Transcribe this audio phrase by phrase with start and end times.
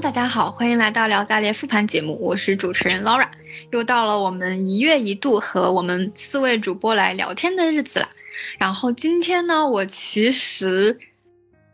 [0.00, 3.28] 大家好，欢迎来到聊杂联复盘节目，我是主持人 Laura，
[3.70, 8.08] 又到了我们一月一度和我们四位主播来聊天的日子了。
[8.56, 10.98] 然后今天呢，我其实，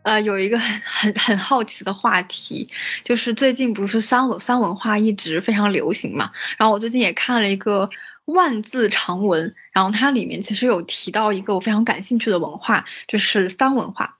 [0.03, 2.67] 呃，有一个很很很好奇的话题，
[3.01, 7.89] 就是最近不是三文三文化一直非常流行嘛，然后我最近也看了一个
[8.25, 14.16] 万字长文，然后它里面其实有提到一个我非常感兴趣的文化，就是三文化。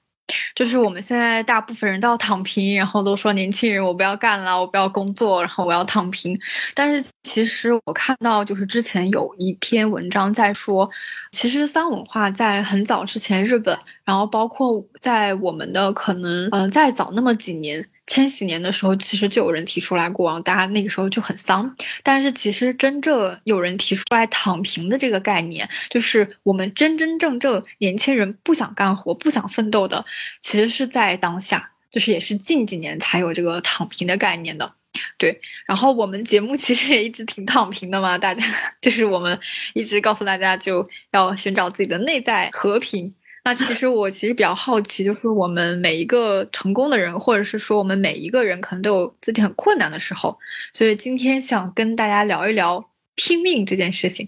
[0.55, 6.38] 就是我们现在大部分人都要躺平，然后都说年轻人我不要干了，我不要工作，然后我要躺平。
[6.73, 10.90] 但是其实我看到，就是之前有一篇文章在说，
[11.31, 17.88] 其实三文化在很早之前，日本，然后包括在我们的可能，嗯，再早那么几年。
[18.07, 21.75] 千禧年的时候，其实就有人提出来过，大家那个时候就很丧。
[22.02, 30.03] 但是其实真正有人提出来躺平的这个概念，就是我们真真正正年轻人不想干活、不想奋斗的，
[30.41, 34.73] 其实是在当下，就是也是近几年才有这个躺平的概念的。
[35.17, 38.44] 对，然后我们节目其实也一直挺躺平的嘛，大家
[38.81, 39.38] 就是我们
[39.73, 43.13] 一直告诉大家就要寻找自己的内在和平。
[43.48, 50.38] 那其实我其实比较好奇，就是我们每一个成功的人，或者是说我们每一个人，可能都有自己很困难的时候，
[50.73, 54.28] 所以今天想跟大家聊一聊拼命这件事情。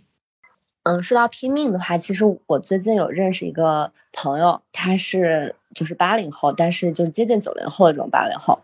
[0.83, 8.61] 嗯，说到拼命的话，其实我最近有认识一个朋友，他是就是八零后，但是就是接近九零后的这种八零后。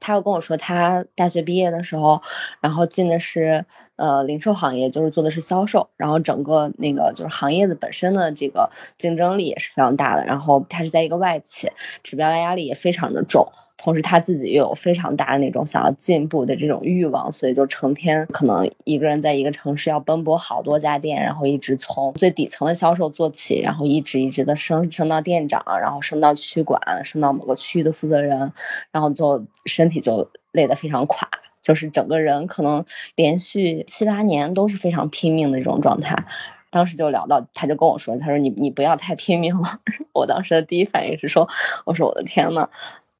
[0.00, 2.22] 他又跟我说，他大学毕业的时候，
[2.60, 3.64] 然后进的是
[3.96, 11.70] 呃零售行业，就是做的是销售，然后整个那个就是行业的本身的这个竞争力也是非常大的，然后他是在一个外企，
[12.02, 13.48] 指标压力也非常的重。
[13.84, 28.54] 同时他自己又有非常大的那种想要进步的这种欲望，所以就成天可能一个人在一个城市要奔波好多家店，然后一直从最底层的销售做起，然后一直一直的升升到店长，然后升到区管，升到某个区域的负责人，
[28.90, 31.28] 然后就身体就累得非常垮，
[31.60, 36.24] 就是整个人可能连续七八年都是非常拼命的这种状态。
[36.70, 39.78] 当时就聊到，他就跟我说，他说你你不要太拼命了。
[40.12, 41.48] 我当时的第一反应是说，
[41.84, 42.70] 我说我的天呐，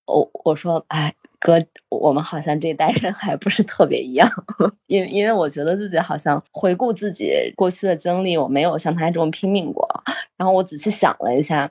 [0.07, 4.31] 我我说，哎，哥，我们好像这一代人还不是特别一样，
[4.87, 10.03] 因为因为我觉得自己好像回顾自己过去的经历，我没有像他这么拼命过。
[10.37, 11.71] 然后我仔细想了一下，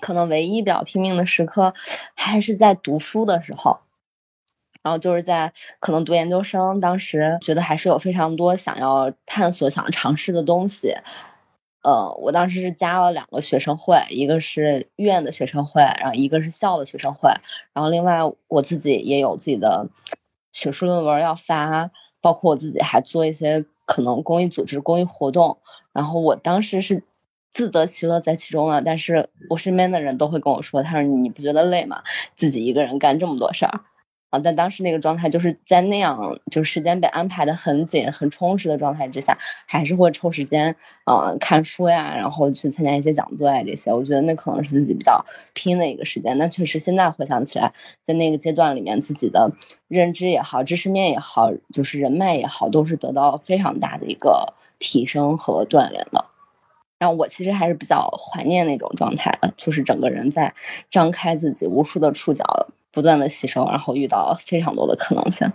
[0.00, 1.72] 可能唯一比较拼命的时刻，
[2.14, 3.78] 还是在读书的时候，
[4.82, 10.96] 然后就是在可能读研究生，当时觉得还是有非常多想要探索、想尝试的东西。
[11.86, 17.30] 呃，我当时是加了两个学生会，一个是院的学生会，然后一个是校的学生会，
[17.72, 19.88] 然后另外我自己也有自己的
[20.50, 25.58] 学术论文要发，包括我自己还做一些可能公益组织、公益活动，
[25.92, 27.04] 然后我当时是
[27.52, 32.02] 自得其乐在其中了，但是我身边的人都会跟我说，他说你不觉得累吗？
[32.34, 33.82] 自己一个人干这么多事儿。
[34.42, 43.92] 但当时那个状态就是在那样，就时间被安排的很紧、很充实的状态之下，还是会抽时间，嗯，看书呀，然后去参加一些讲座呀这些。
[43.92, 45.24] 我觉得那可能是自己比较
[45.54, 46.38] 拼的一个时间。
[46.38, 49.52] 那确实，现在回想起来，在那个阶段里面，自己的
[49.88, 56.26] 认知也好、知识面也好、就是人脉也好，都是得到非常大的一个提升和锻炼的。
[56.98, 60.54] 然后我其实还是比较怀念那种状态的，就是整个人在
[60.90, 62.68] 张开自己无数的触角。
[62.96, 65.52] 不断的吸收，然后遇到非常多的可能性。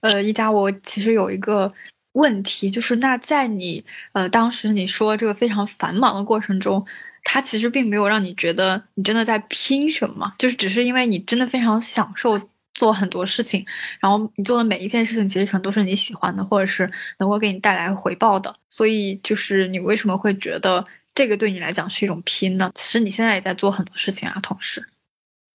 [0.00, 1.72] 呃，一佳，我其实有一个
[2.14, 6.84] 问题，就是那在你呃当时你说这个非常繁忙的过程中，
[7.22, 12.40] 它其实并没有让你觉得你真的在拼什么，就是只是因为你真的非常享受
[12.74, 13.64] 做很多事情，
[14.00, 22.72] 然后你做的每一件事情其实可能都是你喜欢的，或者是能够给你带来回报的，所以就是你为什么会觉得这个对你来讲是一种拼呢？
[22.74, 24.84] 其实你现在也在做很多事情啊，同时。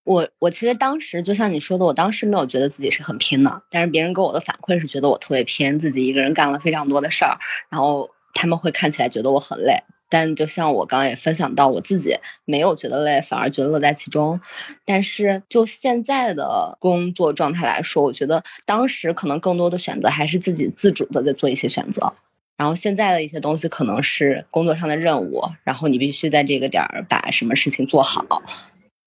[0.09, 7.37] 我我其实当时就像你说的，我当时没有觉得自己是很拼的，但是别人给我的反馈是觉得我特别拼，自己一个人干了非常多的事儿，
[7.69, 14.41] 然后他们会看起来觉得我很累，但就像我刚刚也分享到，我自己没有觉得累，反而觉得乐在其中。
[14.83, 22.15] 但是就现在的工作状态来说，我觉得当时可能更多的选择还是自己自主的在做一些选择，
[22.57, 28.41] 然后现在的一些东西可能是工作上的任务，然后你必须在这个点儿把什么事情做好。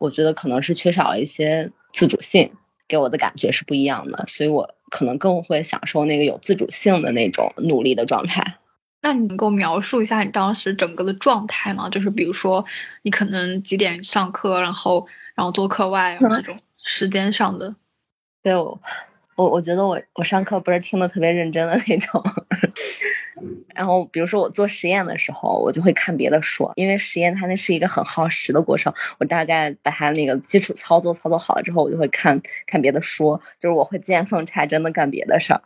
[0.02, 2.50] 我觉得可能是缺少了一些自主性，
[2.88, 8.58] 给我的感觉是不一样的，所以我可能更会享受那个有自主性的那种努力的状态。
[9.00, 11.88] 那你能够描述一下你当时整个的状态吗？
[11.88, 12.64] 就是比如说
[13.02, 15.06] 你可能几点上课，然后
[15.36, 17.72] 然后做课外这种时间上的。
[18.42, 18.80] 对我，
[19.36, 22.22] 我我觉得我我上课不是听的特别认真的那种，
[23.74, 28.92] 然后比如说我做实验的时候，我就会看别的书，因为实验它那是一个很耗时的过程。
[29.18, 35.62] 我大概把它那个基础操作操作好了之后，我就会看看别的书，就是我会见缝插针的干别的事儿，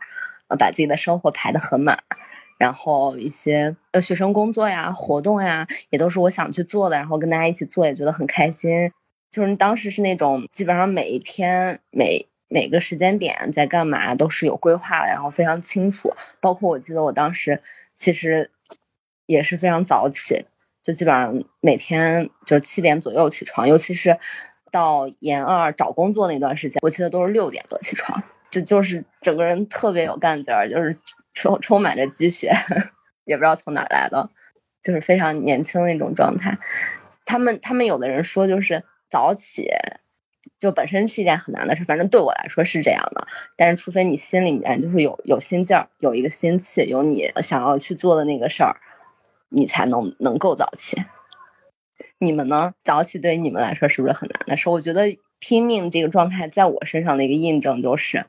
[0.47, 2.03] 呃，把自己的生活排得很满。
[2.57, 8.91] 然后一些呃学生工作呀、活动呀，也都是我想去做的，然后跟大家一起做，也觉得很开心。
[9.29, 16.13] 就是当时是那种基本上每一天每每个时间点在干嘛都是有规划的，然后非常清楚。
[16.39, 17.61] 包括我记得我当时
[17.95, 18.51] 其实
[19.25, 20.45] 也是非常早起，
[20.81, 24.17] 就基本上每天就七点左右起床，尤其是
[24.71, 31.01] 到研二找工作那段时间，我记得都是六点多起床，就就是整个人特别有干劲儿，就是
[31.33, 32.53] 充充满着积雪，
[33.25, 34.29] 也不知道从哪来的，
[34.81, 36.59] 就是非常年轻的那种状态。
[37.25, 38.83] 他们他们有的人说就是。
[39.09, 39.71] 早起
[40.59, 43.27] 就本身是一件很难的事，反正对我来说是这样的。
[43.55, 48.77] 但是，除非你心里面就是有有心劲儿，有一个心气，有你想要去做的那个事儿，
[49.49, 51.03] 你才能能够早起。
[52.19, 52.73] 你们呢？
[52.83, 54.69] 早起对于你们来说是不是很难的事？
[54.69, 58.25] 我觉得拼命这个状态在我身上的一个印证就是，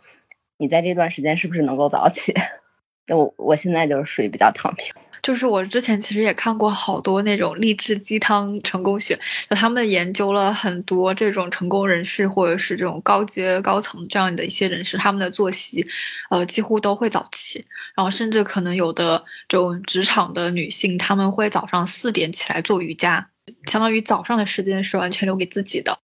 [0.58, 2.34] 你在这段时间是不是能够早起？
[3.08, 4.94] 我我现在就是属于比较躺平。
[5.28, 9.14] 就是我之前其实也看过好多那种励志鸡汤、成功学，
[9.50, 15.86] 就他们研究了很多这种成功人士或者是这种高阶高层这样的一些人士，他们的作息，
[16.30, 17.62] 呃，几乎都会早起，
[17.94, 23.28] 然后甚至可能有的这种职场的女性，他们会早上四点起来做瑜伽，
[23.66, 25.98] 相当于早上的时间是完全留给自己的，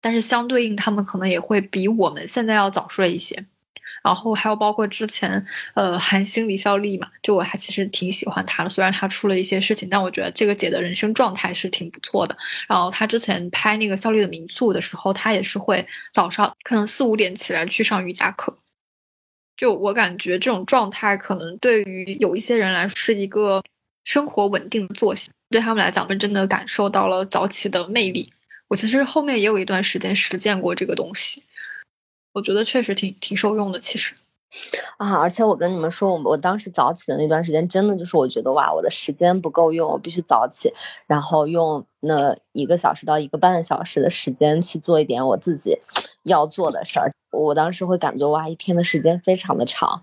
[0.00, 3.44] 但是相对应，他们可能也会比我们现在要早睡一些。
[4.02, 12.36] 然后还有包括之前，呃，韩星李孝利嘛，就我还其实挺喜欢他的，虽然他出了一些事情，但我觉得这个姐的人生状态是挺不错的。
[12.68, 18.56] 然后他之前拍那个孝利的民宿的时候，他也是会早上可能四五点起来去上瑜伽课。
[19.56, 23.62] 就我感觉这种状态，可能对于有一些人来说是一个
[24.02, 28.32] 生活稳定的作息，对他们来讲，真的感受到了早起的魅力。
[28.66, 31.42] 我其实后面也有一段时间实践过这个东西。
[32.32, 34.14] 我觉得确实挺挺受用的，其实，
[34.96, 40.72] 啊，而且我跟你们说，我我当时早起的那段时间，真的就是我觉得哇，我的时间不够用，我必须早起，
[41.06, 45.78] 然后用那一个小时到一个半小时的时间去做一点我自己
[46.22, 47.12] 要做的事儿。
[47.30, 50.02] 我当时会感觉哇，一天的时间非常的长，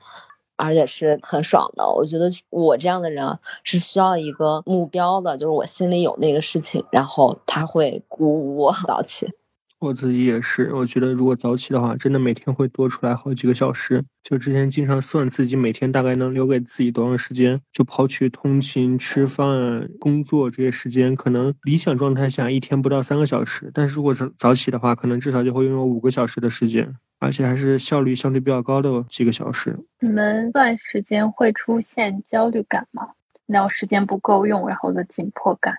[0.56, 1.90] 而且是很爽的。
[1.90, 9.32] 我觉得我这样的人是需要一个目标的，就是我心里有那个事情，然后他会鼓舞我早起。
[9.80, 14.04] 我自己也是，我觉得如果早起的话，真的每天会多出来好几个小时。
[14.24, 23.72] 就之前经常算自己每天大概能留给自己多长时间，就抛去通勤、吃饭、工作这些时间，可能理想状态下一天不到三个小时。
[23.74, 29.80] 但是如果早早起的话，可能至少就会拥有五个小时的时间，而且还是效率相对比较高的几个小时。
[30.02, 33.12] 你们段时间会出现焦虑感吗？
[33.46, 35.76] 然后时间不够用，然后的紧迫感。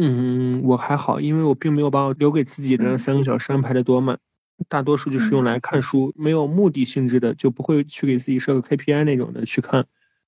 [0.00, 4.20] 嗯，我还好，因为我并没有把我留给自己的三个小时安排的多满，
[4.68, 9.86] 大多数就是用来看书，没有目的性质的，就不会去给自己设个 KPI 那种的去看。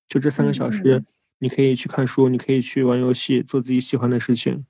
[0.09, 1.05] 就这三个小时，
[1.39, 4.65] 你可以去看书，你可以去玩游戏，做自己喜欢的事情。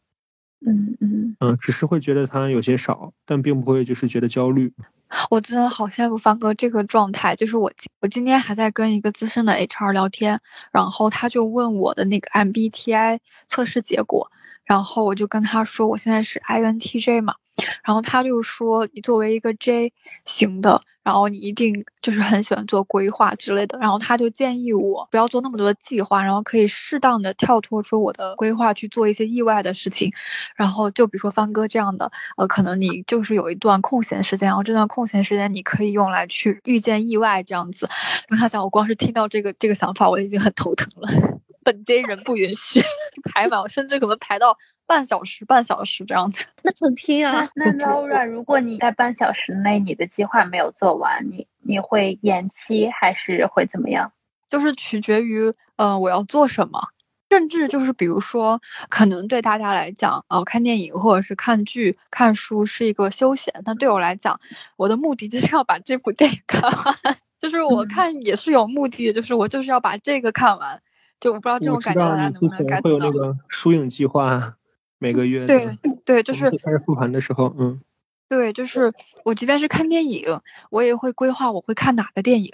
[0.63, 4.71] 嗯嗯嗯，只是会觉得它有些少，但并不会就是觉得焦虑。
[5.31, 7.71] 我真的好羡慕方哥这个状态，就是我
[8.01, 13.18] 我今天还在跟一个资深的 HR 聊天，然后他就问我的那个 MBTI
[13.48, 14.31] 测试结果。
[14.72, 17.36] 然后我就跟他说，我现在是 INTJ 嘛，
[17.84, 19.92] 然后他就说，你作为一个 J
[20.24, 30.13] 型的，然后你一定就是很喜欢做规划之类的，然后他就建议我不要做那么多的计划，然后可以适当的跳脱出我的规划去做一些意外的事情，
[30.56, 37.90] 然后就比如说方哥这样的，呃，可能你就是有一段空闲时间，然后这段空闲时间你可以用来去遇见意外这样子。
[38.30, 41.42] 跟他讲，我光是听到这个这个想法，我已经很头疼了。
[41.63, 42.82] 本 J 人不允许
[43.32, 46.46] 排满，甚至可能排到半小时、半小时这样子。
[46.63, 47.50] 那怎么拼啊？
[47.56, 54.12] 那 Laura，如果你在半小时内你的计划没有做完，你你会延期还是会怎么样？
[54.48, 56.89] 就是取决于呃我要做什么，
[57.30, 64.41] 甚至就是比如说，可能对大家来讲，呃看电影或者是看剧、看书是一个休闲，但对我来讲，
[64.75, 66.98] 我的目的就是要把这部电影看完。
[67.39, 70.82] 就是我看也是有目的的，就是我就是要把这个看完。
[71.22, 72.82] 就我不知道这种感觉大家能不能感觉到。
[72.82, 74.56] 会有那个疏影计划，
[74.98, 75.46] 每个月。
[75.46, 77.80] 对对，就是开始复盘的时候，嗯。
[78.28, 82.51] 对，就是我即便是看电影，我也会规划我会看哪个电影。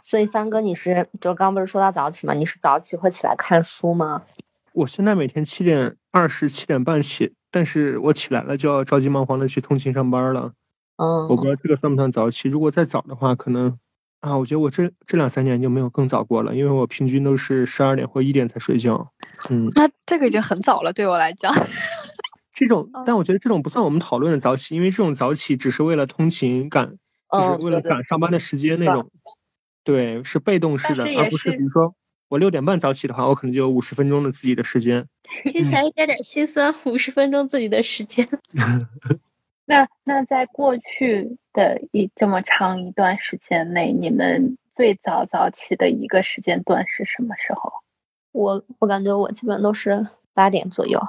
[0.00, 2.34] 所以三哥，你是就刚不是说到早起吗？
[2.34, 4.22] 你是早起会起来看书吗？
[4.72, 10.54] 我现在每天七点二十七点半起，但是我起来了就要着急忙慌的去通勤上班了。
[10.96, 11.28] 嗯。
[11.28, 12.48] 我不知道这个算不算早起？
[12.48, 13.78] 如果再早的话，可能
[14.22, 19.12] 啊，我觉得我这这两三年就没有更早过了，因为我平均都是十二点或一点才睡觉。
[19.50, 21.52] 嗯，那这个已经很早了，对我来讲。
[22.54, 26.98] 这种，但我觉得这种不算我们讨论的早起，因为这种早起只是为了通勤赶，
[27.32, 29.10] 就是为了赶上班的时间那种。
[29.82, 31.96] 对，是被动式的，而不是比如说
[32.28, 35.08] 我六点半早起的话，我可能就有五十分钟的自己的时间。
[35.42, 38.28] 听起来一点点心酸，五十分钟自己的时间。
[39.64, 47.72] 那那在过去的一这么长一段时间内，你们最早早起的一个时间段是什么时候？
[48.32, 51.00] 我我感觉我基本都是八点左右。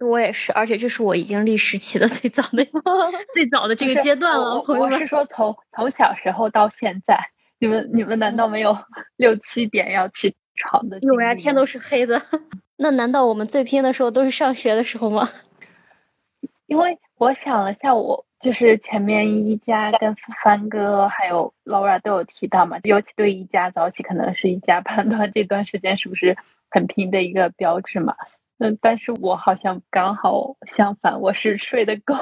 [0.00, 2.66] 我也是，而且这是我已经历史起的最早的
[3.32, 4.60] 最早的这个阶段了。
[4.66, 8.76] 我是说从从小时候到现在，你们你们难道没有
[9.16, 10.98] 六七点要起床的？
[11.00, 12.20] 有呀，天都是黑的。
[12.76, 15.28] 那难道我们最拼的时候都是上学的时候吗？
[16.66, 26.36] 因为我想了下，我就是前面一家跟帆哥还有 Laura 都有提到嘛，尤其对一家早起可能是一家判断这段时间是不是
[26.70, 28.14] 很拼的一个标志嘛。
[28.58, 32.14] 嗯，但是我好像刚好相反，我是睡得够，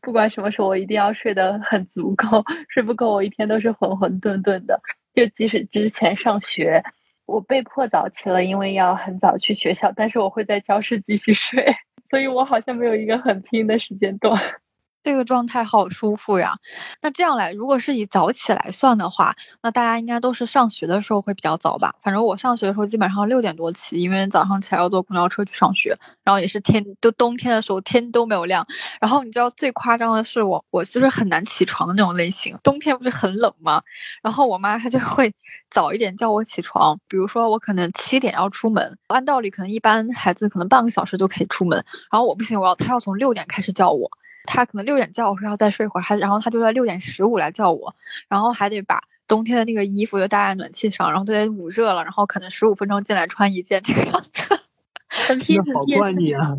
[0.00, 4.80] 不管什么时候我一定要睡得很足够，睡不够我一天都是浑浑沌沌的。
[5.14, 6.84] 就即使之前上学，
[7.26, 11.74] 我被迫早起了，因为要很早去学校，但是我会在教室继续睡。
[12.10, 14.60] 所以我好像没有一个很拼的时间段，
[15.02, 16.58] 这个状态好舒服呀。
[17.00, 21.94] 那这样来，如果是以早起来算的话，那大家应该都是上学的时候会比较早吧？
[22.02, 28.66] 反正我上学的时候基本上六点多起，因为早上起来要坐公交车去上学，然后也是天都冬天的时候天都没有亮。
[29.00, 32.58] 然后你知道最夸张的是我，我就是很难起床的那种类型。
[32.62, 33.82] 冬天不是很冷吗？
[34.22, 35.34] 然后我妈她就会。
[35.70, 44.10] 早一点叫我起床，比如说我可能七点要出门，按道理可能一般孩子可能半个小时就可以出门，然后我不行，我要他要从六点开始叫我，
[44.52, 47.94] 他可能六点叫我说要再睡会儿，还然后他就在六点十五来叫我，
[48.28, 54.42] 然后还得把冬天的那个衣服就搭在暖气上，然后都得捂热了，然后可能十五分钟进来穿一件这个样子，
[55.06, 56.56] 很拼很拼，好惯你啊，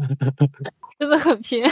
[0.97, 1.63] 真的很拼。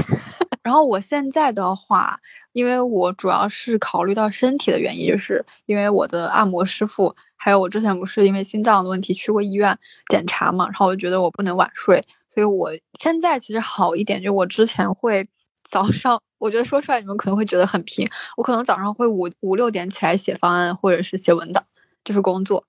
[0.61, 2.19] 然后我现在的话，
[2.51, 7.15] 因为我主要是考虑到身体的原因，就是因为我的按摩师傅。
[7.41, 15.29] 还有我之前不是因为心脏的问题去过医院检查嘛，然后我就觉得我不能晚睡，所以我现在其实好一点，就我之前会
[15.69, 21.65] 早上，我觉得说出来你们可能会觉得很拼，我可能早上会五五六点起来写方案或者是写文档，
[22.03, 22.65] 就是工作，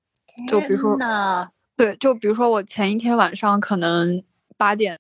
[0.47, 0.97] 就比如说，
[1.77, 4.23] 对，就比如说我前一天晚上可能
[4.57, 4.99] 八点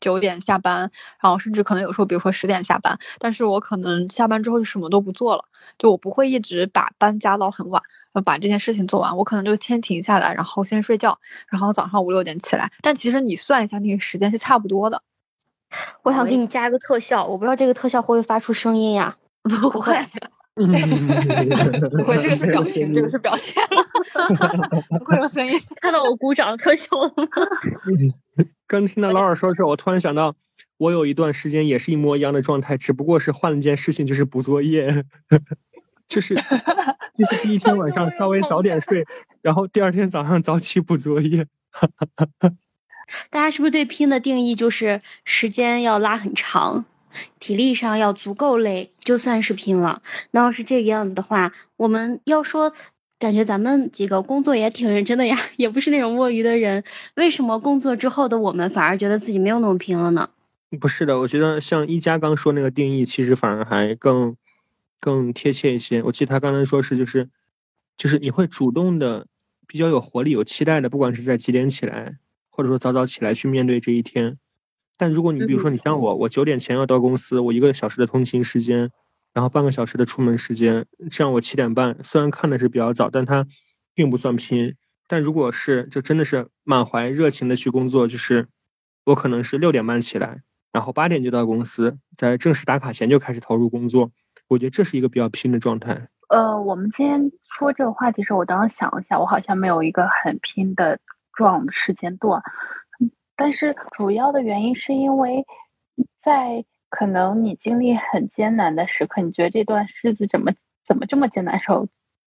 [0.00, 5.44] 九点下班，然后甚至可能有时候比如说十点下班，但是我可能下班之后就什么都不做了，
[5.78, 7.82] 就我不会一直把班加到很晚。
[8.26, 11.18] 把这件事情做完，我可能就先停下来，然后先睡觉，
[11.48, 12.70] 然后早上五六点起来。
[12.82, 15.02] 但其实你算一下那个时间是差不多的。
[16.02, 19.16] 我想给你加一个特效，我不知道这个特效会不会发出声音呀？
[19.42, 19.96] 不会。
[20.54, 20.66] 不
[22.04, 23.54] 会，这个是表情，这个是表情。
[24.98, 25.58] 不会有声音。
[25.80, 27.24] 看到我鼓掌的特效了吗？
[28.66, 30.34] 刚听到老二说这，我突然想到，
[30.76, 35.04] 我有一段时间也是一模一样的状态，只不过是换了件事情，就是补作业。
[36.06, 39.06] 就是，就是第一天晚上稍微早点睡，
[39.40, 41.46] 然后第二天早上早起补作业。
[43.30, 46.84] 大家是不是对拼的定义就是时间要拉很长，
[47.38, 50.02] 体力上要足够累，就算是拼了？
[50.30, 52.72] 那要是这个样子的话，我们要说，
[53.18, 60.30] 感觉咱们几个工作也挺认真的呀， 也不是那种摸鱼的人，为什么工作之后的我们反而觉得自己没有那么拼了呢？
[60.80, 64.36] 不是的，我觉得像一加刚说那个定义，其实反而还更。
[65.04, 66.00] 更贴切一些。
[66.04, 67.28] 我记得他刚才说是，就是，
[67.96, 69.26] 就是你会主动的，
[69.66, 72.18] 比较有活力、有期待的，不管是在几点起来，
[72.52, 74.38] 或者说早早起来去面对这一天。
[74.98, 78.90] 但如果你比如说你像我，我九点前要到公司，我一个小时的通勤时间，
[79.32, 83.48] 然后半个小时的出门时间，这样我七点半虽然看的是比较早，但它
[83.94, 84.76] 并不算拼。
[85.08, 88.46] 但如果是就真的是满怀热情的去工作，就是
[89.04, 90.42] 我可能是六点半起来，
[90.72, 94.12] 然后八点就到公司，在正式打卡前就开始投入工作。
[94.48, 96.08] 我觉得这是一个比较拼的状态。
[96.28, 101.00] 呃，我们今天说这个话题时，我当时想了下，我好像没有一个很拼的
[101.42, 102.42] 状时间段。
[103.34, 105.44] 但是主要的原因是因为，
[106.20, 110.52] 在可能你经历很艰难的时刻，你觉得这段日子怎么
[110.86, 111.88] 怎么这么艰难时候，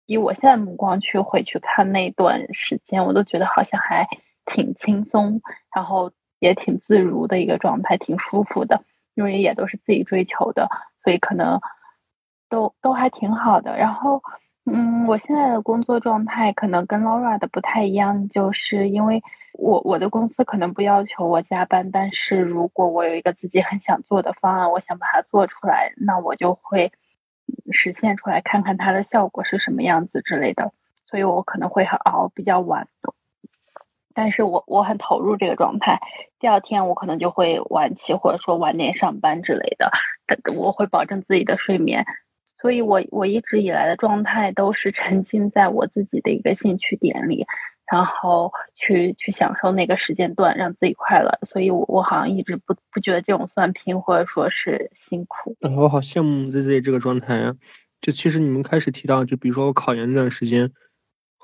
[0.06, 4.06] 以我现在目光去回去看那段时间，我都觉得好像还
[4.46, 5.42] 挺轻松，
[5.74, 10.68] 然后也挺自如的一个状态，挺舒服的，因为也都是自己追求的，
[11.02, 11.60] 所以可能。
[12.52, 14.22] 都都还挺好的，然后，
[14.64, 19.22] 嗯，我现在的工作状态可能跟 Laura 的不太一样，就是因为
[19.54, 26.92] 我我的公司可能不要求我加班，但是如果我有一个自己很想做的方案，我想把它做出来，那我就会
[27.72, 30.72] 实现出来，看看它的效果是什么样子之类的。
[31.06, 32.86] 所以我可能会很熬比较晚。
[34.14, 36.00] 但是我我很投入这个状态，
[36.38, 39.90] 第二天我可能就会晚起，或者说晚点上班之类的。
[40.26, 42.06] 但我会保证自己的睡眠，
[42.62, 47.44] 所以我我一直以来的状态都是沉浸在我自己的一个兴趣点里，
[47.90, 51.38] 然后去去享受那个时间段，让自己快乐。
[51.42, 55.56] 所以，我我好像一直不不觉得这种算拼，或者说是辛苦。
[55.60, 57.54] 嗯，我好羡慕 Z Z 这个状态呀！
[58.00, 60.70] 就其实你们开始提到，就比如说我考研那段时间。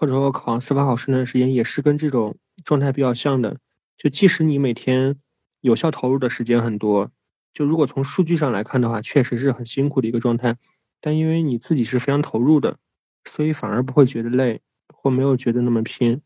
[0.01, 3.57] 或者说我考上司法考试那段时间，也是跟这种状态比较像的。
[3.97, 5.17] 就即使你每天
[5.61, 7.11] 有效投入的时间很多，
[7.53, 10.55] 就如果从数据上来看的话，确实是很辛苦的一个状态。
[11.01, 12.77] 但因为你自己是非常投入的，
[13.25, 14.61] 所以反而不会觉得累，
[14.93, 16.23] 或没有觉得那么拼。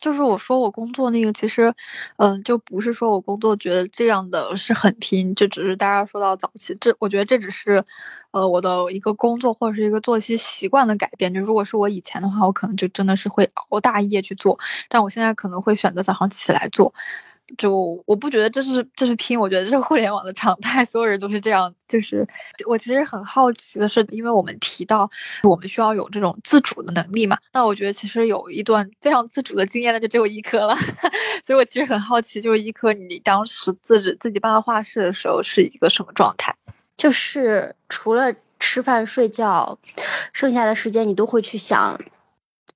[0.00, 1.72] 就是我说我工作那个，其实，
[2.16, 7.84] 嗯，就不是说我工作觉得这样的是很拼，就只是大家说到早期，这我觉得这只是，
[8.32, 11.32] 呃，我的一个工作或者是一个作息习惯的改变。
[11.32, 16.92] 就如果是我以前的话，我可能就真的是会熬大夜去做，但我现在可能会选择早上起来做。
[17.56, 21.74] 就我不觉得这是这是拼，我觉得这是互联网的常态，所有人都是这样。
[21.88, 22.28] 就是
[22.66, 25.10] 我其实很好奇的是，因为我们提到
[25.42, 30.76] 我们需要有这种自主的能力嘛，那我觉得其实有一段非常自主的经验那就只有医科了。
[31.44, 36.56] 所以我其实很好奇，就是医科你当时自己自己搬到画室的时候是一个什么状态？
[36.96, 39.78] 就是除了吃饭睡觉，
[40.32, 42.00] 剩下的时间你都会去想。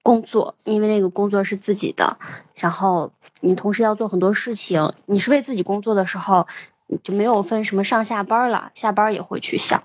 [0.03, 2.19] 工作，因为那个工作是自己的，
[2.55, 4.93] 然后你同时要做很多事情。
[5.07, 6.47] 你是为自己工作的时候，
[7.03, 9.85] 就没有分什么上下班了，下班也会去想，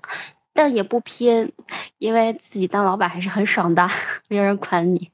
[0.53, 1.53] 但也不拼，
[1.97, 3.89] 因为自己当老板还是很爽的，
[4.29, 5.11] 没有人管你。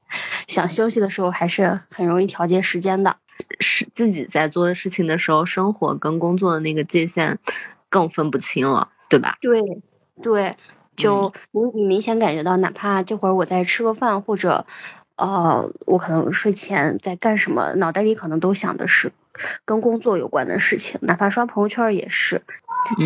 [0.48, 3.17] 想休息的时候，还是很容易调节时间的。
[3.60, 7.39] 是自己在做的事情的时候，生活跟工作的那个界限
[7.89, 9.38] 更分不清了，对吧？
[9.41, 9.81] 对，
[10.22, 10.55] 对。
[10.95, 14.65] 就你，你明显感觉到，哪怕这会儿我在吃个饭，或者，
[15.15, 19.12] 呃，我可能睡前在干什么，脑袋里可能都想的是
[19.65, 22.43] 跟工作有关的事情，哪怕刷朋友圈也是，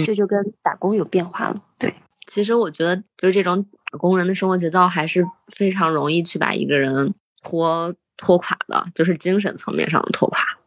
[0.06, 1.64] 这就跟打工有变化了。
[1.80, 1.94] 对，
[2.28, 10.58] 其实我觉得，就是这种打工人的生活节奏，还是非常容易去把一个人拖拖垮的，就是精神层面上的拖垮，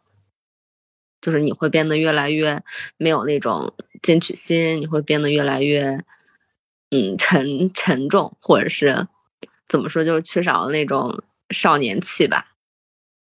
[1.21, 2.63] 就是你会变得越来越
[2.97, 6.03] 没有那种进取心，你会变得越来越。
[6.91, 9.07] 嗯，沉沉重，或者是
[9.69, 12.49] 怎么说，就是缺少了那种少年气吧。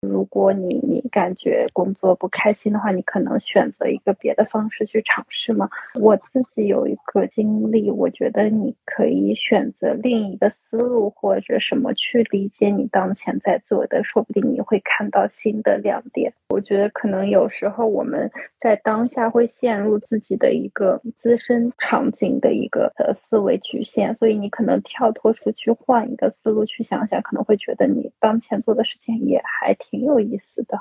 [0.00, 5.68] 如果你你感觉工作不开心的话，你可能选择一个别的方式去尝试吗？
[6.00, 16.32] 我自己有一个经历，我觉得你可以选择另一个思路或者什么去理解你当前在做的，说不定你会看到新的亮点。
[16.48, 29.90] 我觉得可能有时候我们在当下会陷入自己的一个自身场景的一个呃思维局限，所以你可能跳脱出去换一个思路去想想，可能会觉得你当前做的事情也还挺。
[29.90, 30.78] 挺有意思的，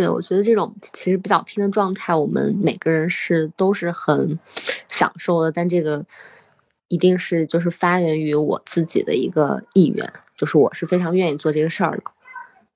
[0.00, 4.38] 对，我觉得这种其实比较拼的状态，我们每个人是都是很
[4.88, 5.52] 享受的。
[5.52, 6.06] 但这个
[6.88, 12.04] 一定是就是发源于我自己的一个意愿，就是我是非常愿意做这个事儿的。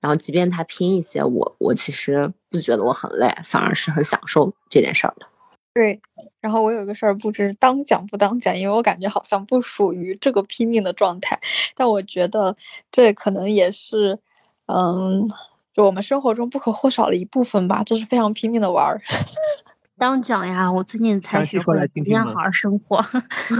[0.03, 5.27] 然后即便他拼一些，我我其实不觉得我很累，反而是很享受这件事儿的。
[5.73, 6.03] 对，
[6.43, 11.41] 然后我有一个事儿不知当讲不当讲，因为我感觉好像不属于这个拼命的状态，
[11.75, 12.59] 但我觉得
[12.93, 14.19] 这可能也是。
[14.67, 15.29] 嗯，
[15.75, 19.03] 就我们生活中不可或少的一部分吧，就是非常拼命的玩儿。
[19.99, 23.05] 当讲呀，我最近才学会怎么样好好生活。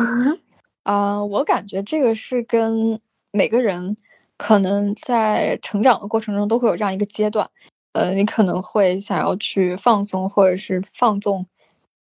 [0.85, 3.01] 啊，我感觉这个是跟
[3.33, 3.97] 每个人
[4.37, 7.51] 可能在成长的过程中都会有这样一个阶段。
[7.93, 11.47] 呃，你可能会想要去放松，或者是放纵。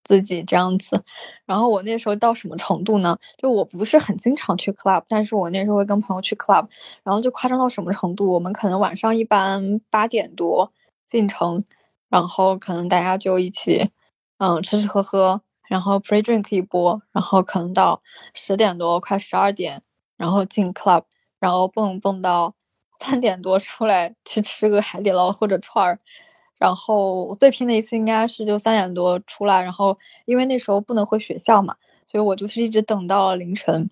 [0.04, 1.02] 自己这样子，
[1.46, 3.18] 然后我那时候到什么程度呢？
[3.38, 6.68] 就我不是很经常去 club，但是我那时候会跟朋友去 club，
[7.02, 8.30] 然后就夸张到什么程度？
[8.30, 10.72] 我们可能晚上一般八点多
[11.06, 11.64] 进城，
[12.10, 13.90] 然后可能大家就一起，
[14.38, 18.02] 嗯，吃吃喝喝，然后 pre drink 可以播，然后可能到
[18.34, 19.82] 十点多快十二点，
[20.16, 21.04] 然后进 club，
[21.40, 22.54] 然后蹦蹦到
[23.00, 26.00] 三点多出来去吃个海底捞或者串儿。
[26.64, 33.90] 然后我最拼的一次应该是就三点多出来，然后因为那时候不能回学校嘛，所以我就是一直等到了凌晨。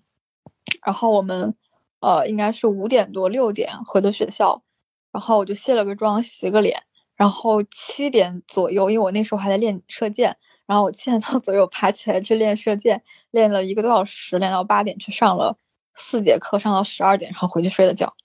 [0.83, 1.55] 然后我们
[1.99, 4.63] 呃应该是五点多六点回的学校，
[5.11, 6.81] 然后我就卸了个妆洗个脸，
[7.15, 15.59] 然后七点左右，因为我那时候还在练射箭，然后我七点多左右爬起来去练射箭，练了一个多小时，练到八点去上了
[15.93, 18.15] 四节课，上到十二点，然后回去睡了觉。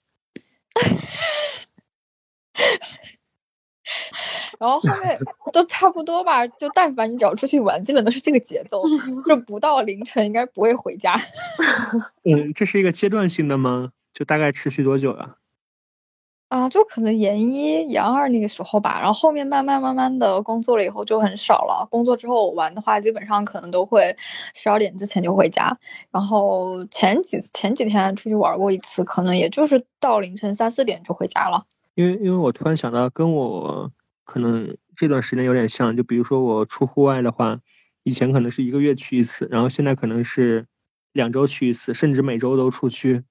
[4.59, 5.19] 然后后面
[5.53, 8.83] 都差不多吧，就但凡你只要出去玩，基本都是这个节奏，
[9.27, 11.19] 就不到凌晨应该不会回家。
[12.23, 13.91] 嗯，这是一个阶段性的吗？
[14.13, 15.35] 就大概持续多久呀？
[16.49, 21.87] 啊，就可能研一、研二那个时候吧，然后后面慢慢慢慢的工作了以后就很少了。
[21.91, 24.17] 工作之后玩的话，基本上可能都会
[24.55, 25.77] 十二点之前就回家。
[26.09, 31.65] 然后前几前几天出去玩过一次，可能也就是到凌晨三四点就回家了。
[31.99, 33.91] 因为因为我突然想到，跟我
[34.23, 37.59] 可能这段时间有点像，就比如说我出户外的话，
[38.03, 40.65] 以前可能是一个月去一次，然后现在可能是
[41.11, 43.23] 两周去一次，甚至每周都出去。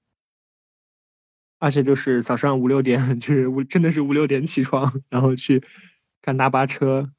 [1.58, 5.64] 而且就是早上五六点， 就是五真的是五六点起床，然后去
[6.20, 7.10] 赶大巴车，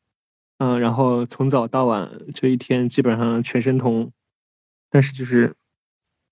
[0.60, 4.12] 嗯，然后从早到晚，这一天基本上全身痛，
[4.92, 5.56] 但是就是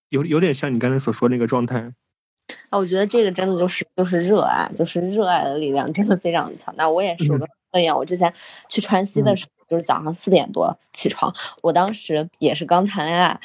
[0.10, 1.96] 有有点像你刚才所说那个状态。
[2.70, 6.90] 啊，我觉得这个真的就是就是热爱，就是热爱的力量真的非常强大。
[6.90, 7.38] 我也是，我
[7.72, 8.34] 跟一样，我之前
[8.70, 13.40] 去川西的时候，就是早上四点多起床，我当时也是刚谈恋爱。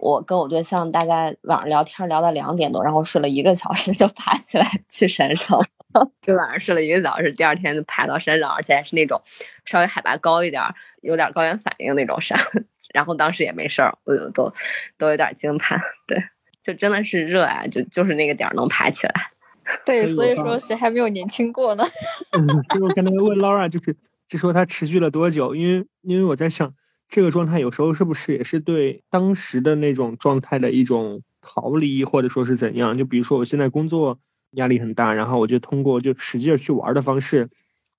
[0.00, 5.60] 我跟我对象大概晚上聊天聊到两点多，然后睡了一个小时就爬起来去山上，
[6.22, 9.22] 就晚上睡了一个小时，第二天就爬到山上，而且还是那种
[9.64, 10.62] 稍微海拔高一点、
[11.00, 12.38] 有点高原反应那种山，
[12.94, 14.52] 然后当时也没事儿，我就都
[14.98, 16.22] 都有点惊叹，对，
[16.68, 19.14] 就真的是热爱，就就是那个点儿能爬起来。
[19.86, 21.84] 对，所以说谁还没有年轻过呢？
[22.36, 22.46] 嗯，
[22.82, 26.74] 我刚才问 Laura 就是就说他持续了多久，因为因为我在想。
[27.10, 32.98] 这个状态有时候是不是也是对当时的那种状态的一种逃离，或者说是怎样？
[32.98, 34.18] 就比如说我现在工作
[34.50, 37.48] 压力很大，然后我就通过就使劲去玩的方式，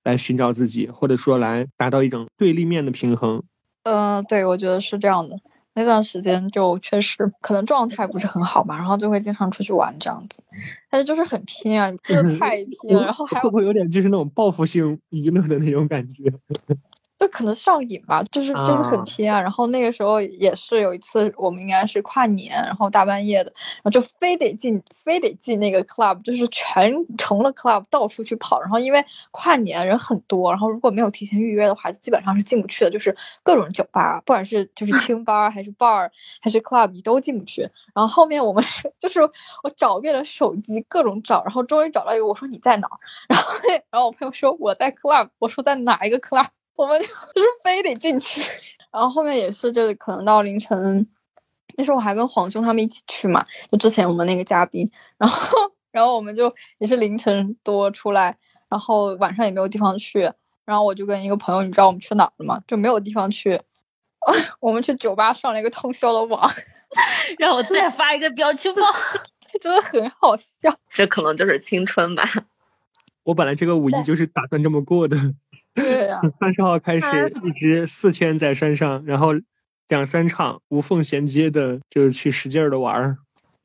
[0.03, 3.41] 来寻找自己，或者说来达到一种对立面的平衡。
[3.81, 5.37] 嗯，对，我觉得是这样的。
[5.75, 10.43] 那段时间就确实可能状态不是很好嘛，然后就会经常出去玩这样子，
[10.89, 13.03] 但是就是很拼啊，就是太拼了。
[13.03, 16.33] 然后还会不会有点就是那种报复性娱乐的那种感觉？
[17.19, 19.41] 就可能上瘾吧，就是就是很偏啊。
[19.41, 28.61] 然后那个时候也是有一次，我们应该是跨年，然后大半夜的，然后就非得进，非得进那个 club，就是全成了 club 到处去跑。
[28.61, 32.89] 然后因为跨年人很多，然后如果没有提前预约的话，基本上是进不去的。
[32.89, 36.09] 就是各种酒吧，不管是就是 清吧还是 bar
[36.41, 37.69] 还是 club，你都进不去。
[37.93, 39.21] 然后后面我们是 就是
[39.63, 42.87] 我找遍了手机，各种找，然后终于找到一个，我说你在哪？
[43.27, 43.51] 然后
[43.91, 46.47] 然后我朋友说我在 club，我说在哪一个 club？
[46.79, 48.41] 我们就 就是非得进去，
[48.89, 51.09] 然后后面也是就是可能到凌晨，
[51.75, 58.37] 那时候我还跟黄兄他们一起去嘛，就之前我们那个嘉宾，然后然后我们就也是凌晨多出来，
[58.69, 60.31] 然后晚上也没有地方去，
[60.63, 62.63] 然后我就跟一个朋友，你知道我们去哪儿了吗？
[62.65, 63.61] 就没有地方去，
[64.61, 66.49] 我们去酒吧上了一个通宵的网，
[67.37, 68.81] 让我再发一个表情包，
[69.59, 72.23] 真的很好笑，这可能就是青春吧。
[73.23, 75.17] 我本来这个五一就是打算这么过的。
[75.79, 77.05] 对呀，三十号开始
[77.43, 79.33] 一直四天在山上，然后
[79.87, 83.17] 两三场无缝衔接的，就是去使劲的玩儿。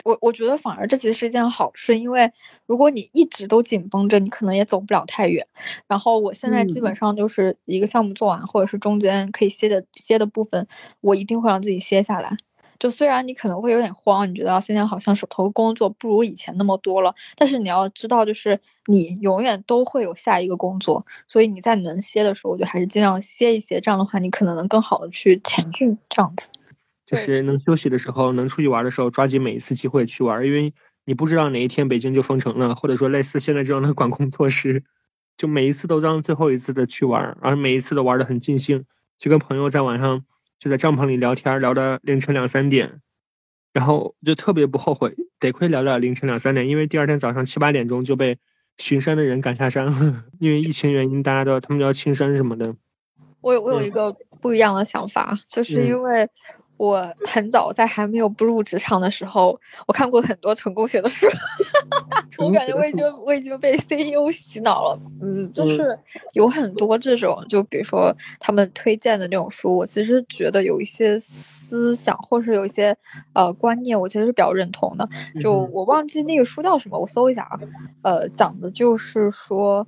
[0.04, 2.30] 我我觉得反而这其实是一件好事，因为
[2.66, 5.46] 如果你一直都紧绷着，你可能也走不了太远。
[5.88, 10.68] 然后我现在基本上就是一个项目做完，或者是中间可以歇的歇的部分，
[11.00, 12.36] 我一定会让自己歇下来。
[12.78, 26.50] 就虽然你可能会有点慌，你觉得现在好像手头工作不如以前那么多了，但是你要知道，就是你永远都会有下一个工作，所以你在能歇的时候，我觉得还是尽量歇一歇，这样的话你可能能更好的去前进，这样子。
[27.06, 30.72] 就是能休息的时候，能出去玩的时候，抓紧每一次机会去玩，因为
[31.04, 34.84] 你不知道哪一天北京就封城了，或者说类似现在这样的管控措施，
[35.36, 38.86] 就每一次都当最后一次的去玩，而每一次都玩的很尽兴，
[39.18, 40.24] 就跟朋友在晚上。
[40.58, 43.00] 就在帐篷里聊天，聊到凌晨两三点，
[43.72, 48.38] 然后就特别不后悔，得亏聊到凌晨两三点，因为第二天早上七八点钟就被
[48.78, 52.76] 巡山的人赶下山了， 因为疫情原因，大家都他们要清山什么的。
[53.40, 56.28] 我有我有一个不一样的想法，就是因为。
[56.76, 61.26] 我很早在还没有步入职场的时候，我看过很多成功学的书，
[62.38, 65.00] 我感觉我已经我已经被 CEO 洗脑了。
[65.22, 65.98] 嗯，就是
[66.32, 72.96] 有很多这种，就比如说他们推荐的那种书，我其实觉得有一些思想或者是有一些
[73.32, 75.08] 呃观念，我其实是比较认同的。
[75.40, 77.60] 就我忘记那个书叫什么，我搜一下啊。
[78.02, 79.86] 呃，讲的就是说。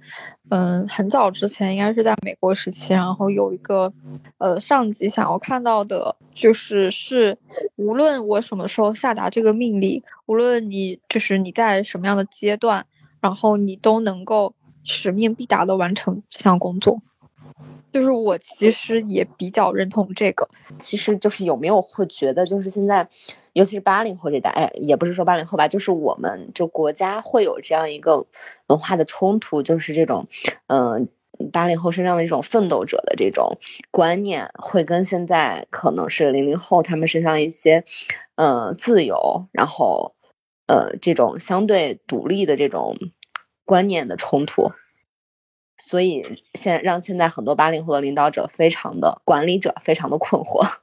[0.48, 3.92] 嗯，很早之前应该是在美国时期，然后有一个
[4.38, 7.38] 呃上级想要看到的，就是只是
[7.76, 12.86] 无论我什么时候下达这个命令，无论你就是你在什么样的阶段，
[13.20, 17.00] 然后你都能够使命必达的完成这项工作。
[17.92, 23.08] 就是我其实也比较认同这个，其实就是有没有会觉得就是现在。
[23.54, 28.26] 尤其是八零后这代，哎，也不是说八零后吧，就是我们就国家会有这样一个
[28.66, 30.28] 文化的冲突，就是这种，
[30.66, 31.08] 嗯，
[31.52, 33.58] 八零后身上的一种奋斗者的这种
[33.90, 37.84] 观念，会跟现在可能是零零后他们身上一些，
[38.34, 40.14] 呃，自由，然后，
[40.66, 42.96] 呃，这种相对独立的这种
[43.64, 44.72] 观念的冲突，
[45.78, 50.78] 所以现让现在很多八零后的领导者非常的管理者非常的困惑。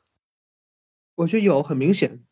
[1.16, 2.24] 我觉得有很明显，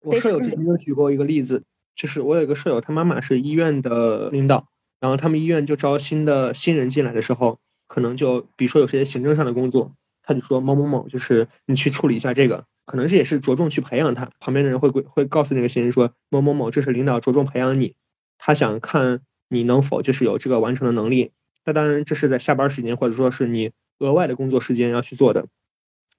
[0.00, 4.68] 我舍友之前就举过一个例子，就是我有一个舍友，他妈妈是医院的领导，
[5.00, 7.58] 然后他们医院就招新的新人进来的时候，
[7.88, 14.30] 可能就比如说有些行政上的工作，他就说某某某，就是你去处理一下这个，可能这也是着重去培养他。
[14.38, 17.94] 旁边的人会会告诉那个新人说某某某，这是领导着重培养你，
[18.38, 21.32] 他想看你能否就是有这个完成的能力。
[21.64, 25.46] 那当然这是在下班时间或者说是你额外的工作时间要去做的，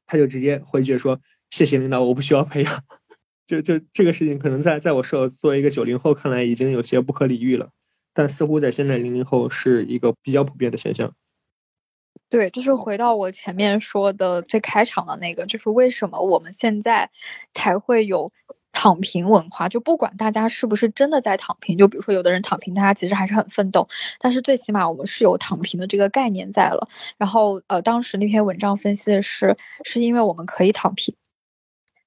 [0.06, 1.22] 他就直接回绝说。
[1.50, 2.84] 谢谢领导，我不需要培养。
[3.46, 7.72] 就就这个事情，可能在在我社作为一个九零后看来，已经有些不可理喻了。
[8.14, 11.14] 但似乎在现在零零后是一个比较普遍的现象。
[12.30, 17.10] 对，就是回到我前面说的最开场的那个，就是为什么我们现在
[17.54, 18.32] 才会有
[18.72, 19.68] 躺平文化？
[19.68, 26.88] 就不管大家是不是真的在躺平，就比如说有的人躺平，大家其实还是很奋斗，但是最起码我们是有躺平的这个概念在了。
[27.18, 31.16] 然后呃，当时那篇文章分析的是，是因为我们可以躺平。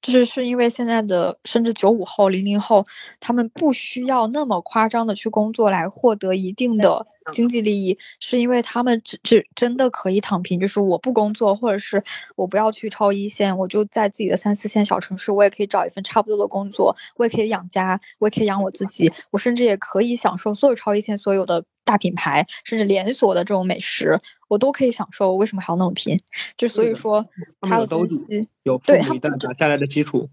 [0.05, 2.87] 就是是因为现在的甚至九五后、零零后，
[3.21, 12.05] 他们不需要那么夸张的去工作来获得一定的经济利益，是因为他们只只真的可以躺平，就是我不工作，或者是
[12.37, 24.21] 我不要去超一线，我就在自己的三四线小城市，我也可以找一份差不多的工作，我也可以养家，我也可以养我自己，我甚至也可以享受所有超一线所有的大品牌，甚至连锁的这种美食。
[24.49, 26.23] 我都可以享受，为什么还要那么拼？
[26.57, 27.29] 就所以说
[27.61, 30.29] 他的分析，有父母一代打下来的基础。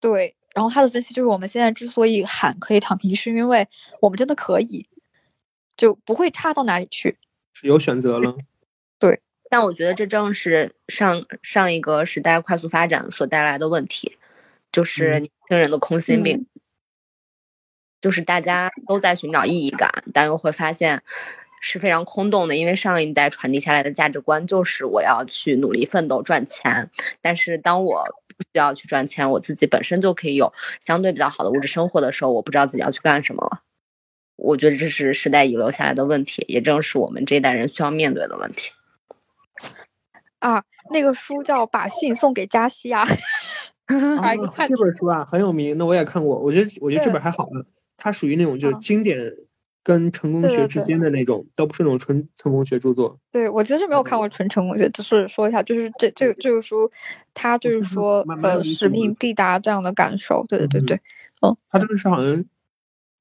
[0.00, 3.68] 对，然后他的分析就是我们现在之所以喊可以躺平，是因为
[4.00, 4.88] 我们真的可以，
[5.76, 7.18] 就不会差到哪里去。
[7.52, 8.36] 是有选择了。
[8.98, 14.16] 对，但我觉得这正是上上一个时代快速发展所带来的问题，
[14.72, 16.46] 就是年轻人的空心病，
[18.00, 21.02] 就是大家都在寻找意义感，但又会发现。
[21.66, 26.90] 是非常空洞的，因为上一代传递下来的价值观就是我要去努力奋斗赚钱，
[27.22, 28.04] 但是当我
[28.36, 33.62] 不需要去赚钱，我自己本身就可以有相对比较好的物质生活的时候，我不知道自己要去干什么了。
[34.36, 38.72] 我觉得这是时代遗留下来的问题，也正是我们这一代人需要面对的问题。
[40.40, 43.06] 啊，那个书叫《把信送给加西亚》，
[44.20, 44.36] 啊
[44.68, 47.64] 这本书啊很有名，那我也看过，我觉得我觉得这本还好呢，
[47.96, 49.34] 它属于那种就是经典。
[49.84, 53.20] 跟成功学之间的那种，都不是那种纯成功学著作。
[53.30, 56.90] 对我其实没有看过纯成功学，只是说一下，就是这这个这个书，
[57.34, 60.46] 它就是说呃使命必达这样的感受。
[60.48, 61.00] 对对对对，
[61.42, 61.56] 嗯。
[61.68, 62.44] 他当时好像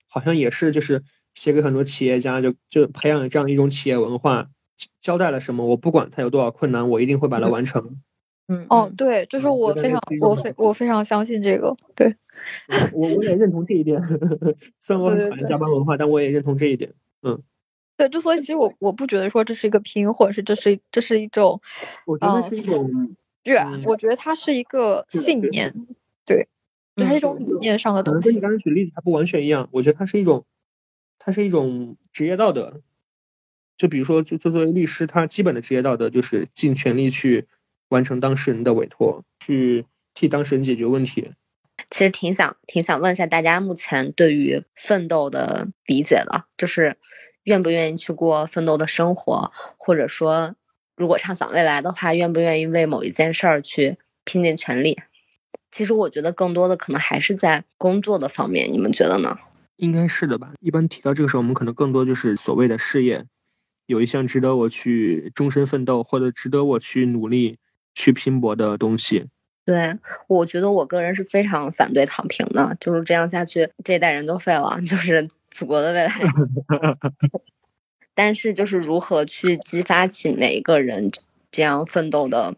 [0.08, 4.47] 好像也是就是写给很多企业家，就就培养这样一种企业文化，
[5.02, 7.97] 交代了什么，我不管他有多少困难，我一定会把它完成。
[8.47, 8.65] 嗯。
[8.69, 12.15] 哦，对，就是我非常我非我非常相信这个，对。
[12.93, 14.01] 我我也认同这一点，
[14.79, 16.93] 虽然我很讨厌加班文化，但我也认同这一点。
[17.21, 17.41] 嗯，
[17.97, 21.62] 对，就所以其实我我不觉得说这是一个拼，或者是这是这是一种，
[22.06, 25.73] 我觉得是一种，对，我觉得它是一个信念，
[26.25, 26.47] 对，
[26.95, 28.29] 它是一种理念上的东西。
[28.29, 30.45] 跟你刚才举例子还不完全一样，我觉得它是一种，
[31.19, 32.82] 它是一种职业道德。
[33.75, 37.47] 就比如说，就就作为律师，他基本的职业道德就是尽全力去
[37.89, 41.32] 完成当事人的委托，去替当事人解决问题。
[41.93, 46.97] 其实挺想挺想问一下大家，目前对于奋斗的理解的，就是
[47.43, 50.56] 愿不愿意去过奋斗的生活，或者说，
[50.97, 55.03] 如果畅想未来的话，愿不愿意为某一件事儿去拼尽全力？
[55.71, 59.38] 其实我觉得更多的可能还是在工作的方面，你们觉得呢？
[59.75, 60.53] 应该是的吧。
[60.62, 63.25] 一般提到这个时候，我们可能更多就是所谓的事业，
[63.86, 67.60] 有一项值得我去终身奋斗，或者值得我去努力
[67.93, 69.27] 去拼搏的东西。
[69.65, 69.97] 对，
[70.28, 76.13] 我觉得我个人是非常反对躺平的，就是这样下去，这一代人都废了， 就是祖国的未来。
[78.15, 81.12] 但是，就是如何去激发起每一个人
[81.49, 82.56] 这样奋斗的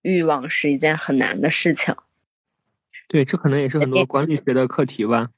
[0.00, 1.96] 欲望，是一件很难的事情。
[3.08, 5.30] 对，这可能也是很多管理学的课题吧。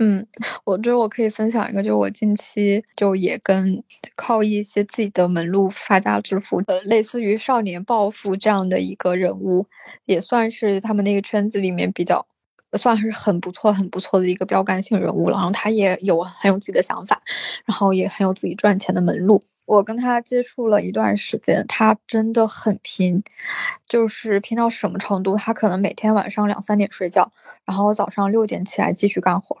[0.00, 0.26] 嗯，
[0.64, 3.82] 我觉得我可以分享一个，就我近期就也跟
[4.14, 9.66] 靠一些自己的门路发家致富，呃，类似于少年暴富这样的一个人物，
[10.04, 12.28] 也算是他们那个圈子里面比较
[12.74, 15.36] 算是很不错、很不错的一个标杆性人物了。
[15.36, 17.22] 然后他也有很有自己的想法，
[17.64, 19.42] 然后也很有自己赚钱的门路。
[19.66, 23.22] 我跟他接触了一段时间，他真的很拼，
[23.88, 25.36] 就是拼到什么程度？
[25.36, 27.32] 他可能每天晚上两三点睡觉，
[27.64, 29.58] 然后早上六点起来继续干活。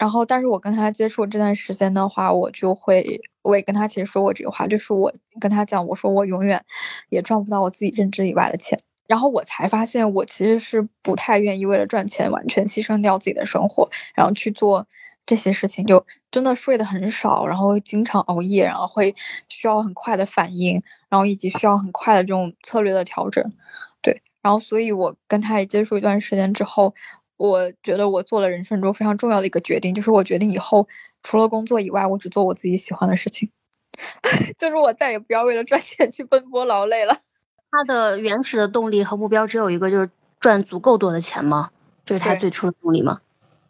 [0.00, 6.64] 然后，但是我跟他接触这段时间的话，我就会，我也跟他其实说过这个话，就是我跟他讲，我说我永远
[7.10, 8.80] 也赚不到我自己认知以外的钱。
[9.06, 14.86] 然后我才发现，我其实是不太愿意为了赚钱完全牺牲掉自己的生活，然后去做
[15.26, 19.14] 这些事情，就真的睡得很少，然后经常熬夜，然后会
[19.50, 23.52] 需要很快的反应，然后以及需要很快的这种策略的调整。
[24.00, 26.94] 对，然后所以我跟他也接触一段时间之后，
[27.40, 30.88] 我觉得我做了人生中非常重要的一个决定，就是我决定以后
[31.22, 33.50] 除了工作以外，我只做我自己喜欢的事情，
[34.58, 37.16] 就是我再也不要为了赚钱去奔波劳累了。
[37.72, 41.70] 他的原始的动力和目标只有一个，就是赚足够多的钱吗？
[42.04, 43.22] 这是他最初的动力吗？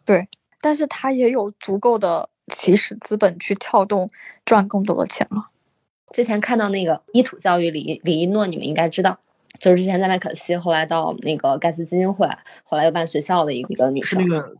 [0.03, 0.27] 对。
[0.59, 4.11] 但是他也有足够的起始资本去跳动
[4.43, 5.47] 赚更多的钱了。
[6.11, 9.19] 之前看到那个一土教育李李一诺，你们应该知道，
[9.59, 12.27] 就是之前在麦肯锡，后来到那个盖茨基金会，
[12.63, 14.21] 后来又办学校的一个女生。
[14.21, 14.55] 是那个，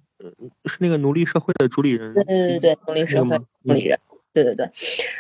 [0.65, 2.13] 是那个奴隶社会的主理人。
[2.13, 3.99] 对对对对，奴隶社会主理人。
[4.34, 4.69] 对对对，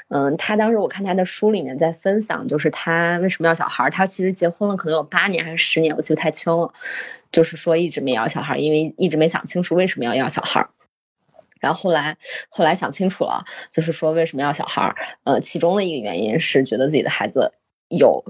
[0.07, 6.73] 嗯，他当时我看他的书里面在分享，就是他为什么要小孩儿，他其实结婚了可能有八年还是十年，我记不太清了。
[7.29, 10.69] 就是说一直没要小孩儿，因为一直没想清楚为什么要要小孩儿。
[11.59, 14.95] 然后后来后来想清楚了，就是说为什么要小孩儿？
[15.25, 17.53] 呃，其中的一个原因是觉得自己的孩子
[17.89, 18.23] 有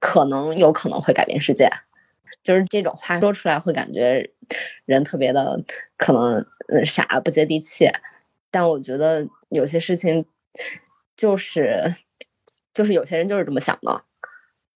[0.00, 1.70] 可能有可能会改变世界。
[2.42, 4.30] 就是这种话说出来会感觉
[4.84, 5.64] 人特别的
[5.96, 6.46] 可能
[6.84, 7.90] 傻不接地气，
[8.50, 10.26] 但我觉得有些事情
[11.16, 11.94] 就是
[12.72, 14.02] 就是有些人就是这么想的。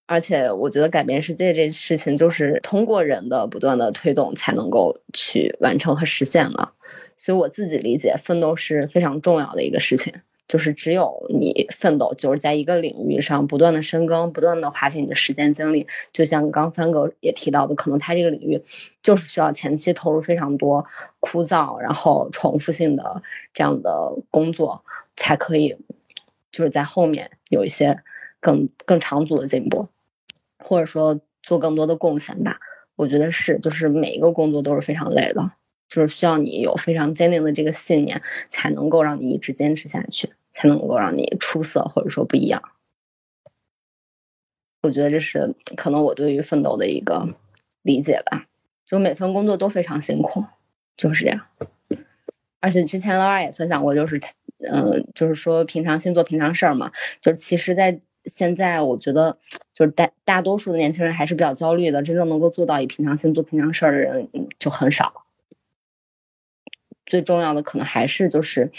[0.07, 6.73] 而且我觉得改变世界这事情，就是通过人的不断的推动才能够去完成和实现的。
[7.17, 10.15] 所以我自己理解，奋斗是非常重要的一个事情。
[10.51, 15.87] 就是只有你奋斗，就是在一个领域上不断的深耕，不断的花费你的时间精力。
[16.13, 18.65] 就像刚三哥也提到的，可能他这个领域
[19.01, 20.87] 就是需要前期投入非常多
[21.21, 23.23] 枯燥，然后重复性的
[23.55, 24.85] 这样的工作，
[25.15, 25.77] 才可以
[26.51, 28.03] 就是在后面有一些
[28.41, 29.87] 更更长足的进步。
[30.59, 32.59] 或者说做更多的贡献吧，
[32.97, 35.53] 我觉得是，就是每一个工作都是非常累的，
[35.91, 42.63] 就是需要你有非常坚定的这个信念，才能够让你一直坚持下去，才能够让你出色或者说不一样。
[44.81, 47.35] 我觉得这是可能我对于奋斗的一个
[47.83, 48.47] 理解吧，
[48.87, 50.45] 就每份工作都非常辛苦，
[50.97, 51.47] 就是这样。
[52.61, 54.23] 而且之前老二也分享过，就是，
[54.59, 58.01] 嗯，就是说平常心做平常事儿嘛，就是其实，在。
[58.27, 59.39] 现在我觉得，
[59.73, 65.25] 就是大大多数的年轻人还是比较焦虑的，真正能够做到以平常心做平常事儿的人就很少。
[67.11, 68.71] 最重要的可能还是就是，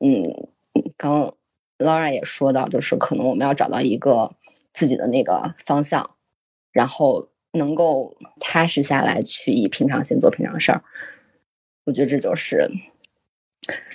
[0.00, 0.48] 嗯，
[0.96, 1.34] 刚
[1.76, 4.34] Laura 也说到，就是可能我们要找到一个
[4.72, 6.16] 自己的那个方向，
[6.72, 10.82] 然后能够踏实下来去以平常心做平常事儿。
[11.84, 12.70] 我觉得这就是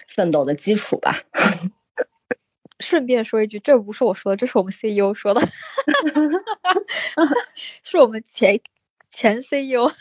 [0.07, 1.23] 奋斗的基础吧。
[2.79, 5.41] 顺便说一句，这不是我说的，这是我们 CEO 说的
[7.81, 8.61] 是我们前
[9.09, 9.91] 前 CEO。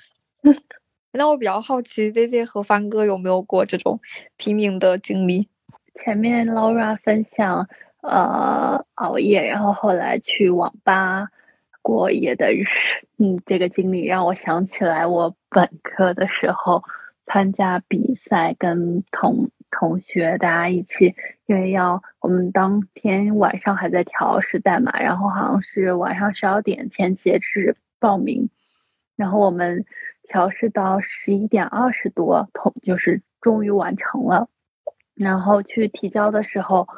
[1.12, 4.01] 那我比较好奇，Z Z 和帆哥有没有过这种
[4.37, 5.48] 拼命的经历？
[5.94, 7.68] 前面 Laura 分享
[8.01, 11.29] 呃熬夜，然后后来去网吧
[11.83, 12.64] 过夜的日，
[13.18, 16.83] 嗯，这个经历让我想起来我本科的时候
[17.27, 19.51] 参加比赛跟同。
[19.75, 21.14] 同学，大家一起，
[21.46, 28.51] 因为要我们当天晚上还在调试代码，然后好像是晚上十二点前截止报名，
[29.16, 29.87] 然后我们
[30.33, 34.49] 调试到十一点二十多，同就是终于完成了，
[35.14, 36.88] 然后去提交的时候，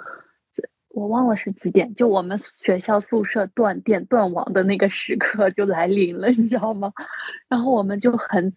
[0.89, 6.93] 我忘了是几点，就我们学校宿舍断电断网的那个时刻就来临了，你知道吗？
[7.49, 8.55] 然后我们就很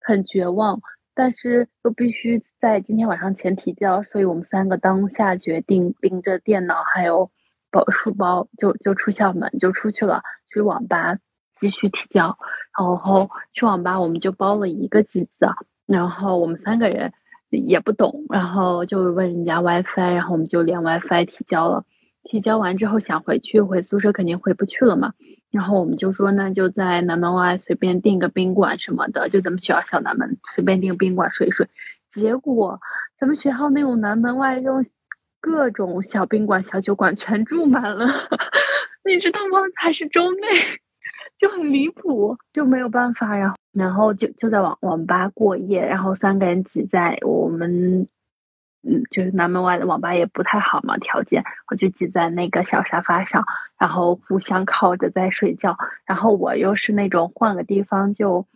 [0.00, 0.80] 很绝望。
[1.14, 7.30] 但是又必须在今天晚上前提交，所以我们三个当下决定拎着电脑还有
[7.70, 11.16] 包书包就就出校门就出去了，去网吧
[11.58, 12.36] 继续提交。
[12.78, 15.48] 然后去网吧我们就包了一个机子，
[15.86, 17.12] 然后我们三个人
[17.50, 21.84] 也不懂，然后就问人家 WiFi，然后我们就连 WiFi 提交了。
[22.28, 25.12] 提交完之后想回去回宿舍肯定回不去了嘛。
[25.52, 31.68] 然后我们就说，那就在南门外随便订个宾馆什么的，就咱们学校小南门随便订宾馆睡一睡。
[32.10, 32.80] 结果
[33.20, 34.84] 咱们学校那种南门外这种
[35.40, 38.06] 各种小宾馆、小酒馆全住满了，
[39.06, 39.60] 你知道吗？
[39.76, 40.48] 还是周内，
[41.38, 43.36] 就很离谱，就没有办法。
[43.36, 48.06] 然后，然后就就在网网吧过夜，然后三个人挤在我们。
[48.88, 53.44] 嗯，就是南门外的网吧也不太好嘛，条件我就挤在那个小沙发上，
[53.80, 55.76] 然后互相靠着在睡觉。
[56.04, 58.46] 然后我又是那种换个地方就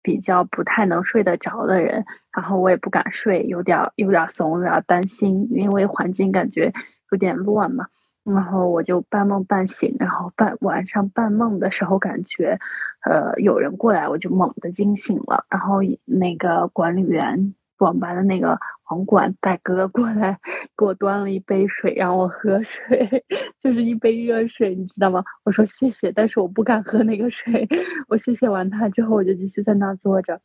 [0.00, 6.72] 比较不太能睡得着的人，然后我也不敢睡，有点有点怂，有点担心，因为环境感觉
[7.10, 7.88] 有点乱嘛。
[8.24, 12.58] 然后我就半梦半醒，然后半晚上半梦的时候感觉
[13.04, 17.54] 呃有人过来，我就猛地惊醒了，然后那个管理员。
[17.80, 18.58] 网吧的那个
[18.90, 20.38] 网管大哥过来
[20.76, 23.24] 给我端了一杯水让我喝水，
[23.62, 25.24] 就是一杯热水，你知道吗？
[25.44, 27.66] 我说谢谢，但是我不敢喝那个水。
[28.06, 30.42] 我谢谢完他之后，我就继续在那坐着，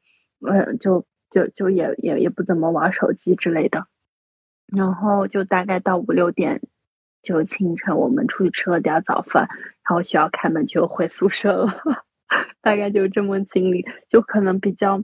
[0.47, 3.85] 嗯，就就就也也也不怎么玩手机之类的。
[4.73, 6.61] 然后就大概到五六点，
[7.25, 9.49] 就清晨我们出去吃了点早饭，
[9.83, 11.73] 然后学校开门就回宿舍了。
[12.61, 15.03] 大概就这么经历，就可能比较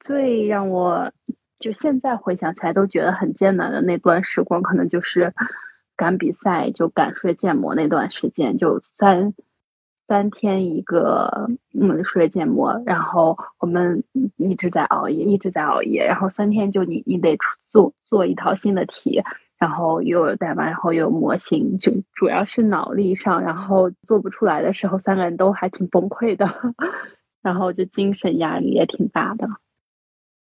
[0.00, 1.12] 最让我
[1.58, 5.32] 就现在回想起来都觉得很艰难的那段时光，可能就是
[5.96, 9.34] 赶比赛就赶睡建模那段时间，就三
[10.06, 14.04] 三天一个嗯睡建模，然后我们
[14.36, 17.38] 一直在熬夜，一直在熬夜，然后三天就你你得
[17.68, 19.22] 做做一套新的题。
[19.58, 26.74] 然后又有代码，然后又有模型，就主要是脑力上，然后做不出来的时候，三个人都还挺崩溃的，
[27.42, 29.48] 然后就精神压力也挺大的。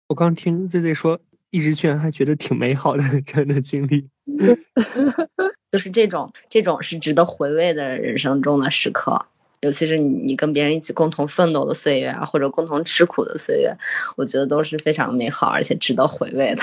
[0.09, 1.21] 我刚听 Z Z 说，
[1.51, 4.09] 一直居然还觉得挺美好的 这样的经历，
[5.73, 9.27] 就是这种这种是值得回味的人生中的时刻，
[9.61, 13.77] 尤其是你你跟别人一起共同奋斗的岁月啊，或者共同吃苦的岁月，
[14.17, 16.63] 我觉得都是非常美好而且值得回味的。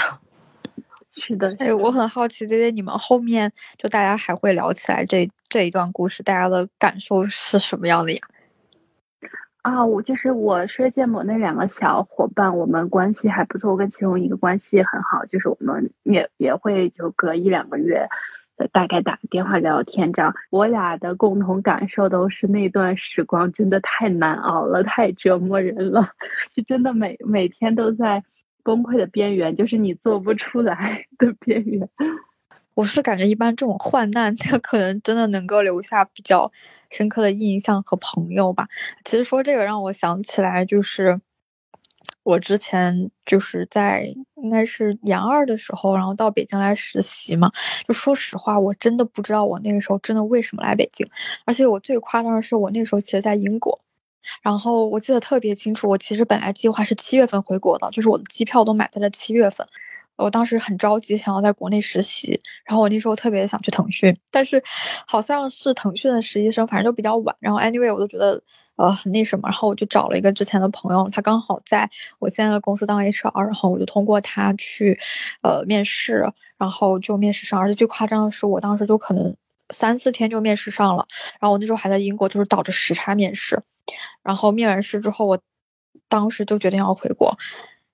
[1.14, 8.20] 是的，哎，我很好奇，姐姐，你们后面就大家还会聊起来这这一段故事，大家的感受是什么样的呀？
[9.62, 18.07] 啊，我就是我睡建模那两个小伙伴，我们关系还不错，我跟其中一个关系很好，就是我们也也会就隔一两个月，
[18.72, 20.34] 大概打个电话聊天这样。
[20.49, 26.14] 我俩的共同感受都是那段时光真的太难熬了，太折磨人了，
[26.53, 28.24] 就真的每每天都在。
[28.64, 31.89] 崩溃的边缘，就是你做不出来的边缘。
[32.74, 36.51] 我是感觉一般这种患难，它可能真的能够留下比较
[36.89, 38.70] 深刻的印象和朋友吧。
[39.03, 41.20] 其实说这个让我想起来，就是
[42.24, 47.51] 我之前就是在应该是研二的时候，然后到北京来实习嘛。
[47.88, 51.07] 就说实话，我真的不知道我那个时候真的为什么来北京，
[51.45, 53.82] 而且我最夸张的是，我那时候其实在英国。
[54.41, 59.67] 然后我记得特别清楚，我其实本来计划是七月份回国的，就是我的机票都买在了七月份。
[60.17, 62.41] 我当时很着急，想要在国内实习。
[62.63, 64.63] 然后我那时候特别想去腾讯，但是
[65.07, 67.36] 好像是腾讯的实习生，反正就比较晚。
[67.39, 68.43] 然后 anyway 我都觉得
[68.76, 74.99] 呃很那什么，然后我就找了一个之前的朋友，他刚好在我现在的公司当 HR，然后我就通过他去
[75.41, 77.59] 呃面试，然后就面试上。
[77.59, 79.36] 而且最夸张的是，我当时就可能
[79.72, 81.07] 三四天就面试上了。
[81.39, 83.63] 然后我那时候还在英国，就是倒着时差面试。
[84.24, 85.39] 然后面完试之后，我
[86.07, 87.38] 当时就决定要回国，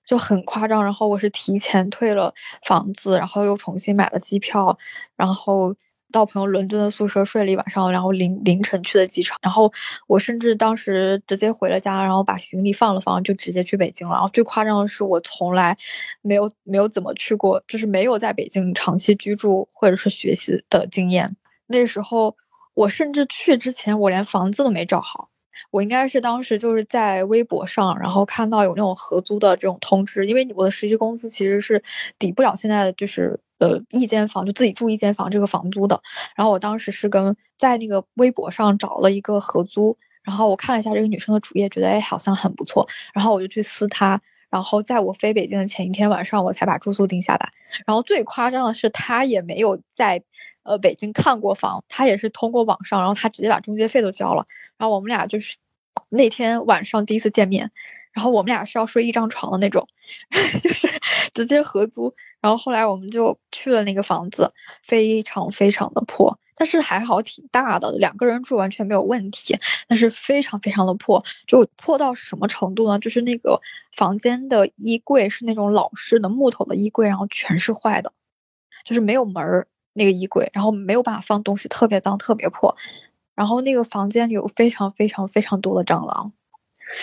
[0.04, 0.84] 就很夸张。
[0.84, 4.78] 然后我是提前退了房子，然后又重新买了机票，
[5.16, 5.74] 然后
[6.12, 9.38] 到朋友伦敦的宿舍睡了一晚上，然后凌凌晨去的机场。
[9.42, 9.72] 然后
[10.06, 14.14] 我甚至当时直接回了家，然后把行李放了放，就直接去北京了。
[14.14, 15.78] 然后最夸张的是，我从来
[16.20, 21.36] 没有没有怎么去过，就是没有在北京长期居住或者是学习的经验。
[21.68, 22.36] 那时候
[22.74, 25.28] 我甚至去之前，我连房子都没找好。
[25.70, 31.84] 我应该是当时就是在微博上，然后看到有那种合租的这种通知，因为我的实习工资其实是
[32.18, 36.00] 抵不了现在就是呃一间房就自己住一间房这个房租的。
[36.36, 47.50] 然后我当时是跟在那个微博上找了一个合租，然后我看了一下这个女生的主页，觉得哎好像很不错，然后我就去私她，然后在我飞北京的前一天晚上，我才把住宿定下来。
[47.84, 50.22] 然后最夸张的是，她也没有在。
[50.68, 54.46] 呃，北京看过房，他也是通过网上，然后他直接把中介费都交了，
[54.76, 55.56] 然后我们俩就是
[56.10, 57.70] 那天晚上第一次见面，
[58.12, 59.88] 然后我们俩是要睡一张床的那种，
[60.62, 61.00] 就是
[61.32, 64.52] 直接合租，然后后来我们就去了那个房子，
[64.82, 69.58] 非常非常的破，但是还好挺大的，两个人住完全没有问题，
[69.88, 72.98] 但是非常非常的破，就破到什么程度呢？
[72.98, 73.62] 就是那个
[73.96, 78.12] 房间的衣柜是那种老式的木头的衣柜，然后全是坏的，
[78.84, 79.66] 就是没有门儿。
[79.98, 82.76] 那个衣柜，然后没有办法放东西，特别脏，特别破。
[83.34, 86.32] 然后那个房间里有非常非常非常多的蟑螂，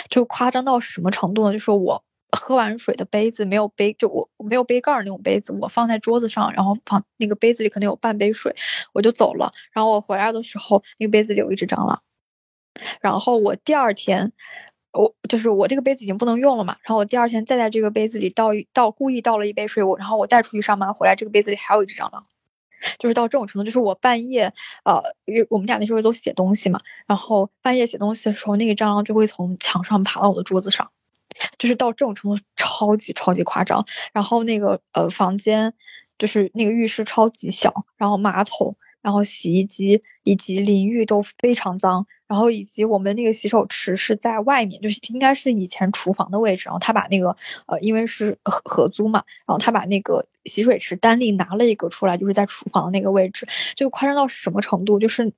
[0.10, 1.54] 就夸张到什么程度呢？
[1.54, 8.56] 就是我喝完水的杯子没有杯，就我没有杯盖那种杯子，我放在桌子上，然后放那个杯子里可能有半杯水，
[8.94, 9.54] 我就走了。
[9.72, 12.02] 然后我回来的时候，那个杯子里有一只蟑螂。
[13.00, 14.34] 然后我第二天，
[14.92, 16.76] 我就是我这个杯子已经不能用了嘛。
[16.84, 22.24] 然后我第二天再在这个杯子里倒一倒，故意倒了一杯水，我然后我再出去上班回来，这个杯子里还有一只蟑螂。
[23.00, 24.54] 就是到这种程度，就是我半夜，
[24.84, 30.92] 呃，因为我们俩那时候都写东西嘛，然后半夜写东西的时候，那个蟑螂就会从墙上爬到我的桌子上，
[31.58, 33.86] 就是到这种程度，超级超级夸张。
[34.14, 35.74] 然后那个呃房间，
[36.18, 55.34] 就是那个浴室超级小，然后马桶然后洗衣机以及淋浴都非常脏，然后以及我们那个洗手池是在外面，就是应该是以前厨房的位置，然后他把那个呃，因为是合合租嘛，然后他把那个洗水池单立拿了一个出来，就是在厨房那个位置，就夸张到什么程度，就是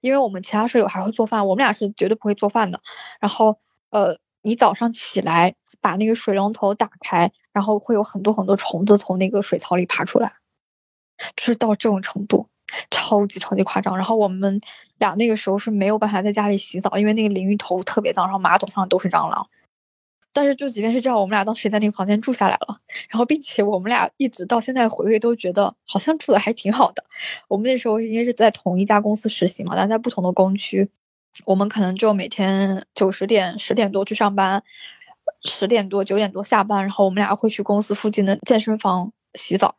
[0.00, 2.80] 因为我们其他舍友还会做饭，我们俩是绝对不会做饭的，
[3.20, 3.58] 然后
[3.90, 10.34] 呃，你早上起来把那个水龙头打开，然后会有很多很多虫子从那个水槽里爬出来，
[11.36, 12.48] 就是到这种程度。
[12.90, 14.60] 超级超级夸张，然后我们
[14.98, 19.48] 俩那个时候是没有办法在家里洗澡，因为那个淋浴头特别脏，然后马桶上都是蟑螂。
[20.36, 27.06] 但是就即便是这样，我们俩当时也在那个房间住下来了，然后并且我们俩一直到现在回味都觉得好像住的还挺好的。
[27.48, 30.90] 我们那时候应该是在同一家公司实习嘛，但在不同的工区，
[31.46, 34.62] 我们可能就每天九十点十点多去上班，
[35.40, 39.76] 十点多九点多下班，然后我们俩会去公司附近的健身房洗澡。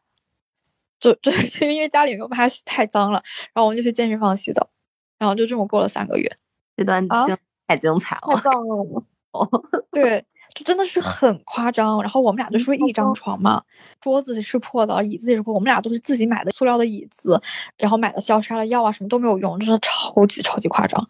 [1.00, 3.22] 就就 是因为家里没有办法洗太脏了，
[3.54, 4.72] 然后我们就去健身房洗澡，
[5.20, 6.36] 然后就这么过了三个月。
[6.76, 7.38] 这段精
[7.68, 9.04] 太精彩了，太棒了。
[9.32, 9.48] 哦，
[9.92, 10.26] 对，
[10.58, 12.02] 就真的是很夸张。
[12.02, 13.62] 然后我们俩就睡一张床嘛，
[14.02, 15.54] 桌子是破的，椅子也是破。
[15.54, 17.44] 我们俩都是自己买的塑料的椅子，
[17.78, 21.08] 然后买的消杀的药啊，什么都没有用，真的超级超级夸张。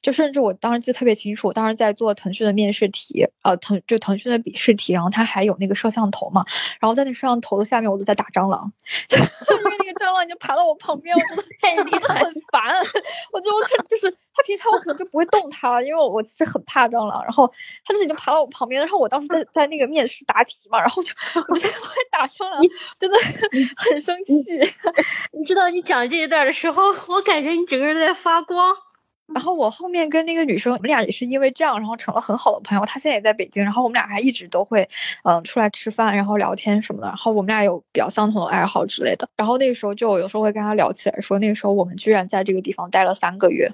[0.00, 6.44] 就甚至我当时记得特别清楚，我当时在做腾讯的面试题，呃，腾就腾讯的笔试题，然后它还有那个摄像头嘛，
[6.78, 8.72] 然后在那摄像头的下面，我都在打蟑螂，
[9.08, 9.16] 就
[9.94, 12.74] 蟑螂已经爬到我旁边，我真的 太厉 害，很烦。
[13.32, 17.52] 我就我就是他平常我可能就不会动它，因为我我其实很怕蟑螂，然后
[17.84, 21.12] 它就已经爬到我旁边，然后我当时在在那个面试答题嘛，然后就
[21.48, 21.74] 我就会
[22.10, 22.60] 打蟑螂，
[22.98, 23.18] 真的
[23.76, 24.34] 很生气。
[25.32, 28.76] 你知道你讲这一段的时候，我感觉你整个人在发光。
[29.32, 32.84] 然后我后面跟那个女生，我们俩也是因为这样，然后成了很好的朋友。
[32.84, 34.88] 她现在也在北京，然后我们俩还一直都会，
[35.24, 37.08] 嗯，出来吃饭，然后聊天什么的。
[37.08, 39.28] 然后我们俩有比较相同的爱好之类的。
[39.36, 43.72] 然后那个时候就有时候会跟她聊起来，说那个时候我们居然在这个地方待了三个月。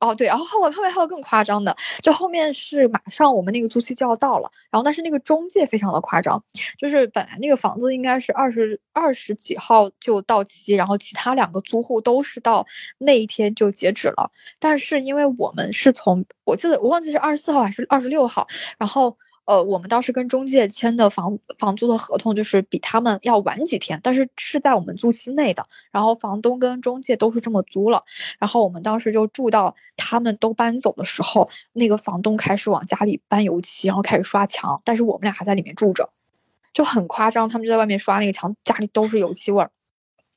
[0.00, 6.44] 哦对，然后后面后面还有更夸张的，就后面是马上我们那个租期就要到了，然后但是那个中介非常的夸张，
[6.78, 12.66] 就是本来那个房子应该是二十二十几号就到期，然后其他两个租户都是到
[12.98, 19.16] 那一天就截止了，但是因为我们是从我记得我忘记是二十四号还是二十六号，然后。
[19.44, 25.66] 呃，我们当时跟中介签的房房租的合同就是比他们要晚几天，但是是在我们租期内的。
[25.90, 28.04] 然后房东跟中介都是这么租了。
[28.38, 36.10] 然后我们当时就住到他们都搬走的时候，那个房东开始往家里搬油漆，然后开始刷墙，但是我们俩还在里面住着，
[36.72, 37.48] 就很夸张。
[37.48, 39.70] 他们就在外面刷那个墙，家里都是油漆味儿。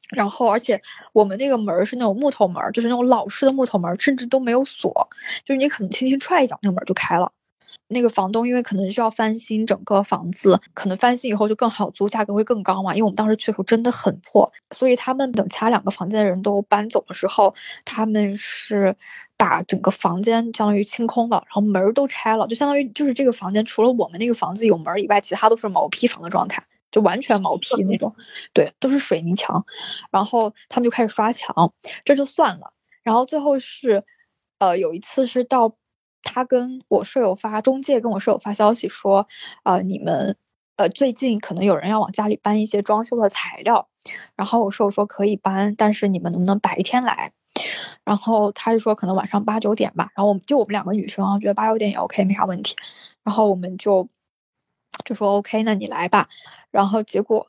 [0.10, 0.82] 然后而且
[1.14, 5.10] 我们那个门是那种木头门，就是那种老式的木头门，甚至都没有锁，
[5.45, 7.32] 就是你可能轻轻踹一脚，那个门就开了。
[7.88, 12.95] 那个房东因为可能需要翻新整个房子，可能翻新以后就更好租，价格会更高嘛。
[12.95, 17.53] 因为我们当时去的时候真的很破，所以他们等其他两个房间的人都搬走的时候，
[17.86, 18.95] 他们是
[19.38, 28.15] 把整个房间相当于清空了，然后门都拆了，就相当于就是这个房间除了我们那个房子有门以外，其他都是毛坯房的状态，就完全毛坯那种，
[28.53, 29.65] 对，都是水泥墙。
[30.09, 31.73] 然后他们就开始刷墙，
[32.03, 32.73] 这就算了。
[33.03, 34.03] 然后最后是，
[34.57, 35.75] 呃，有一次是到。
[36.26, 39.30] 他跟我舍友发中介跟我舍友发消息说，
[39.63, 40.36] 呃，你们
[40.76, 43.88] 呃最近可能有人要往家里搬一些装修的材料，
[44.36, 47.32] 然后我舍友说可以搬，但是你们能不能白天来？
[48.03, 52.76] 然后他就说可能晚上八九点吧，然后我们就我们两个女生啊，觉得八九点也 OK 没啥问题，
[53.23, 54.09] 然后我们就
[55.05, 56.28] 就说 OK，那你来吧。
[56.71, 57.47] 然后结果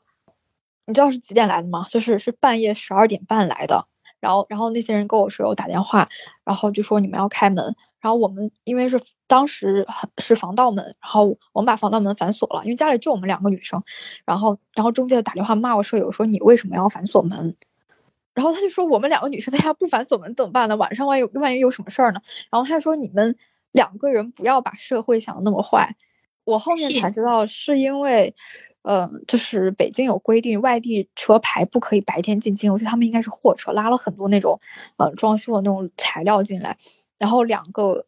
[0.85, 1.87] 你知道是几点来的吗？
[1.91, 3.87] 就是是半夜十二点半来的。
[4.19, 6.07] 然后然后那些人跟我室友打电话，
[6.45, 7.75] 然后就说你们要开门。
[7.99, 9.87] 然后我们因为是当时
[10.17, 13.83] 是防盗门，然后我们把防盗门反锁了，因为家里就我们两个女生。
[14.25, 17.55] 然后，然后中介打电话骂我舍友说你为什么要反锁门？
[18.33, 20.75] 然后他就说我们两个女生在家不反锁门怎么办呢？
[20.77, 22.21] 晚上万一万一有什么事儿呢？
[22.51, 23.35] 然后他就说你们
[23.71, 25.95] 两个人不要把社会想的那么坏。
[26.43, 28.35] 我后面才知道是因为，
[28.87, 34.61] 呃，就是北京有规定外地车牌不可以白天进京，我觉得他们应该是货车拉了很多那种
[34.95, 36.77] 呃装修的那种材料进来。
[37.17, 38.05] 然后两个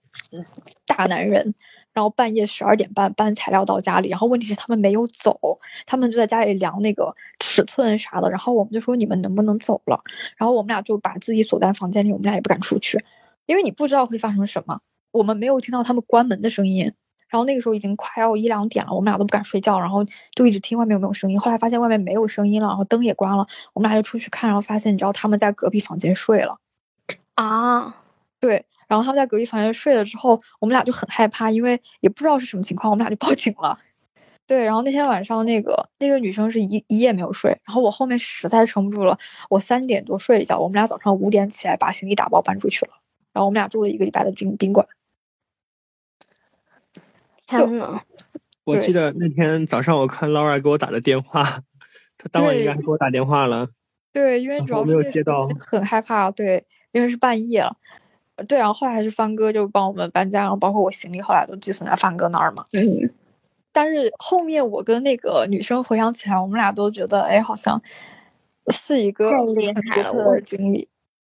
[0.86, 1.54] 大男人，
[1.92, 10.06] 然后半夜十二点半搬材料到家里，然后问题是他们没有走，他们就在家里量那个尺寸啥的，然后我们就说你们能不能走了，
[10.38, 13.04] 然后我们俩就把自己锁在房间里，我们俩也不敢出去，
[13.46, 14.80] 因为你不知道会发生什么，
[15.12, 16.94] 我们没有听到他们关门的声音，
[17.30, 26.58] 然后那个时候已经快要一两点了，我们俩都不敢睡觉，然后就一直听外面有没有声音，后来发现外面没有声音了，然后灯也关了，我们俩就出去看，然后发现你知道他们在隔壁房间睡了，
[27.36, 27.96] 啊，
[28.40, 28.66] 对。
[28.88, 33.78] 然后他们在隔壁房间睡了之后，我们俩就很害怕，因为也不知道是什么情况，我们俩就报警了。
[34.48, 42.94] 对，然后那天晚上那个那个女生是一一夜没有睡，然后我后面实在撑不住了，我三点多睡了一觉，我们俩早上五点起来把行李打包搬出去了，
[43.32, 44.88] 然后我们俩住了一个礼拜的宾宾馆。
[47.50, 48.02] 天呐，
[48.64, 51.64] 我记得那天早上我看 Laura 给我打的电话，
[52.20, 53.70] 他当晚应该还给我打电话了。
[54.14, 56.30] 对，因为主要没有接到，很害怕。
[56.30, 57.76] 对，因为是半夜了。
[58.48, 62.68] 对，然后后来还是帆哥就帮我们搬家，然后包括我行李后来都寄存在帆哥那儿嘛。
[62.72, 63.12] 嗯。
[63.72, 67.82] 但是后面我跟那个女生回想起来，我们俩都觉得，哎，好像
[68.68, 70.88] 是一个很厉害的经历，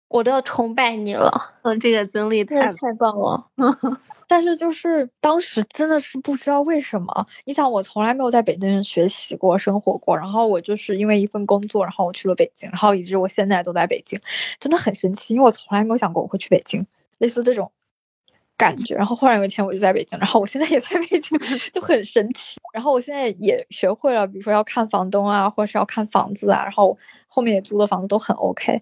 [0.07, 1.55] 我都要崇拜你了。
[1.63, 3.47] 嗯，这个经历太太棒了。
[4.28, 14.19] 但是就是当时真的是不知道为什么，你想我从来没有在北京学习过、生活过，然后我就是因为一份工作，然后我去了北京，然后以致我现在都在北京，
[14.59, 16.86] 真的很神奇，因为我从来没有想过我会去北京，
[17.19, 17.71] 类似这种。
[18.57, 21.38] 感觉，然后忽然有一天我就在北京，然后我现在也在北京，
[21.73, 22.57] 就很神奇。
[22.73, 26.97] 然后我现在也学会了，比如说要看房东啊，或者是要看房子啊，然后
[27.28, 28.82] 后面也租的房子都很 OK。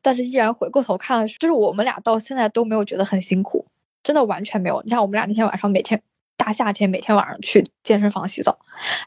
[0.00, 3.66] 但是依然回过头看，就是我们俩到现在都没有觉得很辛苦，
[4.02, 4.82] 真的完全没有。
[4.82, 6.02] 你像我们俩那天晚上每天
[6.36, 8.58] 大夏天每天晚上去健身房洗澡，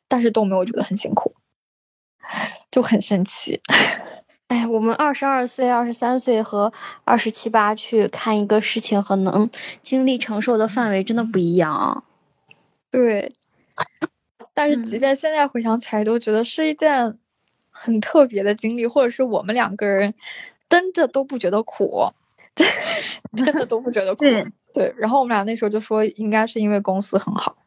[0.08, 1.36] 但是都没有觉得很辛苦，
[2.72, 3.62] 就很神奇。
[4.48, 6.74] 哎，我们二十二岁、二十三岁和
[7.06, 9.50] 二十七八去看一个事情，和能
[9.82, 12.04] 经历承受的范围真的不一样。
[12.92, 13.34] 对，
[14.54, 17.18] 但是即便现在回想起来，都觉得是一件
[17.72, 20.14] 很特别的经历，或者是我们两个人
[20.70, 22.12] 真的都不觉得苦，
[23.36, 24.24] 真的都不觉得苦。
[24.74, 27.58] 对，然后我们俩那时候就说，应该是因为公司很好。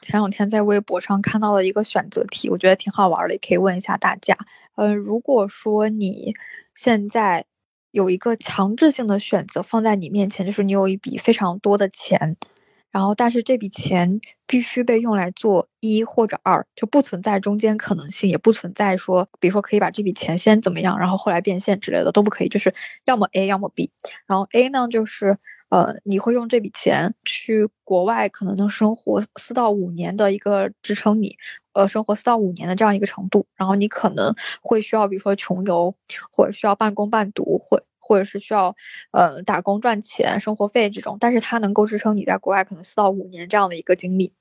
[0.00, 4.36] 前两天在微博上看到了一个选择题，我觉得挺好玩的，也可以问一下大家。
[4.76, 6.34] 嗯，如果说你
[6.74, 7.46] 现在
[7.90, 12.36] 有一个强制性的选择放在你面前，就是你有一笔非常多的钱，
[12.90, 23.90] 然后但是这笔钱必须被用来做一或者二，就不存在中间可能性，也不存在说，比如说可以把这笔钱先怎么样，然后后来变现之类的都不可以，就是要么 A，要么 B。
[24.26, 25.38] 然后 A 呢，就是
[25.68, 31.36] 呃，你会用这笔钱去国外可能能生活四到五年的一个支撑你。
[31.72, 35.94] 呃，生活四到五年的这样一个程度，然后你可能会需要，比如说穷游，
[36.32, 38.74] 或者需要半工半读，或或者是需要
[39.12, 44.32] 呃打工赚钱生活费这种，但是它能够支撑你在国外可能四到五年这样的一个经历。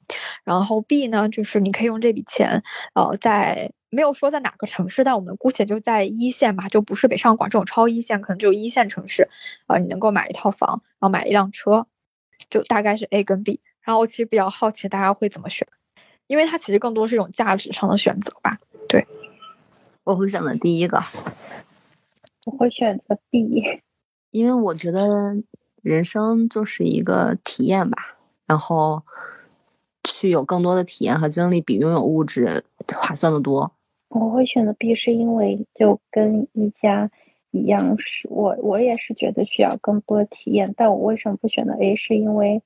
[0.44, 2.64] 然后 B 呢，就是你可以用这笔钱，
[2.96, 9.30] 呃，在没有说在哪个城市，但我们姑且就在一线吧，就不是北上广这种超一线，可能就一线城市，
[9.68, 11.88] 呃，你能够买一套房，然后买一辆车，
[12.50, 13.62] 就大概是 A 跟 B。
[13.82, 15.68] 然后我其实比较好奇大家会怎么选。
[16.28, 18.60] 因为它其实更多是一种价值上的选择吧，
[18.90, 19.08] 对，
[20.04, 21.02] 我会选择第一个，
[22.46, 23.80] 我会选择 B，
[24.32, 25.42] 因为我觉得
[25.82, 29.04] 人生就是一个体验吧，然后
[30.04, 33.72] 去有更多的体验和经历，比拥有物质划算的多。
[34.10, 37.12] 我会选择 B，是因为就跟一家
[37.52, 41.96] 一样，是我我也是觉得需要更多的体验，但我为什么不选择 A？
[41.96, 42.62] 是因为。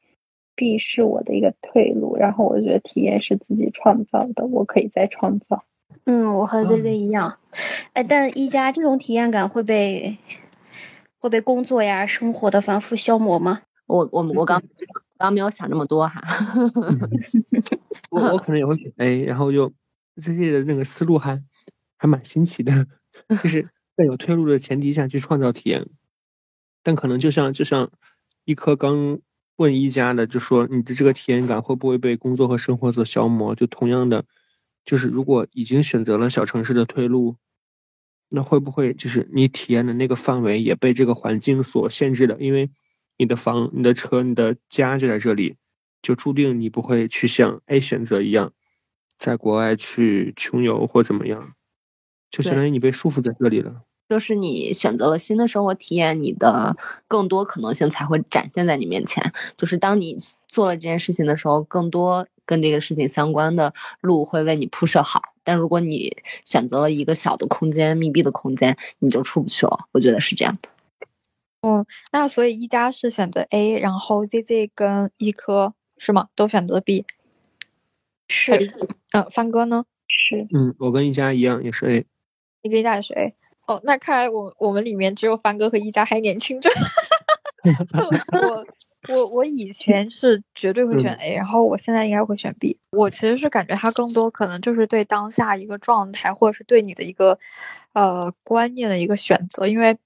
[0.53, 5.63] B 是我的一个退路，然后我觉得体验是自己创造的，我可以再创造。
[6.03, 7.39] 嗯，我和 Z Z 一样，
[7.93, 10.17] 哎，但一加这种体验感会被
[11.19, 13.61] 会被工作呀、生活的反复消磨吗？
[13.87, 14.61] 我我我刚
[15.17, 16.21] 刚没有想那么多哈。
[18.11, 19.71] 我我可能也会选 A，然后就
[20.21, 21.43] 这些的那个思路还
[21.97, 22.87] 还蛮新奇的，
[23.43, 25.87] 就是在有退路的前提下去创造体验，
[26.83, 27.91] 但可能就像就像
[28.45, 29.19] 一科刚。
[29.57, 33.53] 问一家的就说你的这个体验感会不会被工作和生活所消磨？
[33.53, 34.25] 就同样的，
[34.85, 37.35] 就是如果已经选择了小城市的退路，
[38.27, 42.37] 那会不会就是你体验的那个范围也被这个环境所限制了？
[42.39, 42.71] 因为
[43.17, 45.57] 你的房、你的车、你的家就在这里，
[46.01, 48.53] 就注定你不会去像 A 选择一样，
[49.21, 51.53] 在国外去穷游或怎么样，
[52.31, 53.83] 就相当于你被束缚在这里了。
[54.09, 56.75] 就是你选择了新的生活体验，你的
[57.07, 59.31] 更多可能性才会展现在你面前。
[59.57, 60.17] 就是当你
[60.47, 65.21] 做了这件事情的时候，更多跟这个事情相关的路会为你铺设好。
[65.43, 69.85] 但如果你选择了一个小的空间、密闭的空间，你就出不去了。
[69.91, 70.69] 我觉得是这样的。
[71.61, 76.29] 嗯，那所以一家是选择 A，然后 ZZ 跟一科是吗？
[76.35, 77.05] 都选择 B。
[78.27, 78.73] 是。
[79.11, 79.85] 嗯，帆哥呢？
[80.07, 80.47] 是。
[80.53, 82.05] 嗯，我跟一家一样，也是 A。
[82.61, 83.35] 你跟一家也是 A。
[83.67, 86.69] 哦，那看来我我们里面只有帆哥和一家还年轻着。
[88.33, 92.79] 我我我以前是绝对会选 A，然后我现在应该会选 B。
[92.91, 97.37] 我其实是感觉它更多可能就是对当下一个状态，或者是对你的一个
[97.93, 99.67] 呃观念的一个选择。
[99.67, 99.97] 因为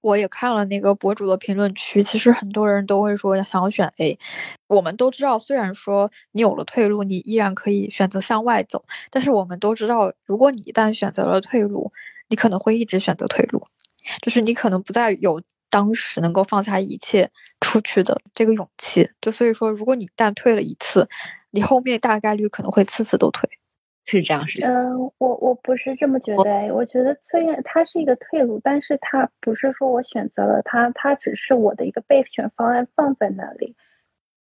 [0.00, 4.18] 我也看了那个博主的评论区，其实很多人都会说想要选 A。
[4.66, 11.92] 我们都知道，虽然说你有了退路，你依然可以选择向外走，但是我们都知道，如果你一旦选择了退路，
[12.28, 13.66] 你可能会一直选择退路，
[14.20, 17.30] 就是你可能不再有当时能够放下一切
[17.60, 19.10] 出去的这个勇气。
[19.20, 21.08] 就所以说，如果你一旦退了一次，
[21.50, 23.50] 你后面大概率可能会次次都退。
[24.04, 24.60] 是这样，是。
[24.62, 33.76] 嗯，我我不是这么觉得，我觉得虽然它是一个退路，但是它不是说我选择了它，它只是我的一个备选方案放在那里。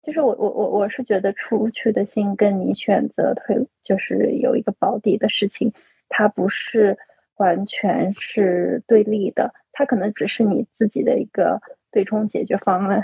[0.00, 5.72] 就是我我我我是觉得出去的心跟你选择退路，就是有一个保底的事情，
[6.08, 6.96] 它不是
[7.36, 13.02] 完全是对立的，它可能只是你自己的一个对冲解决方案。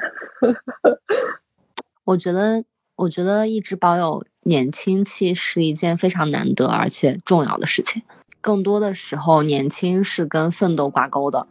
[2.04, 2.64] 我觉得。
[2.96, 8.02] 我觉得一直保有年轻气是一件非常难得而且重要的事情。
[8.40, 11.48] 更多的时候，年轻是跟奋斗挂钩的。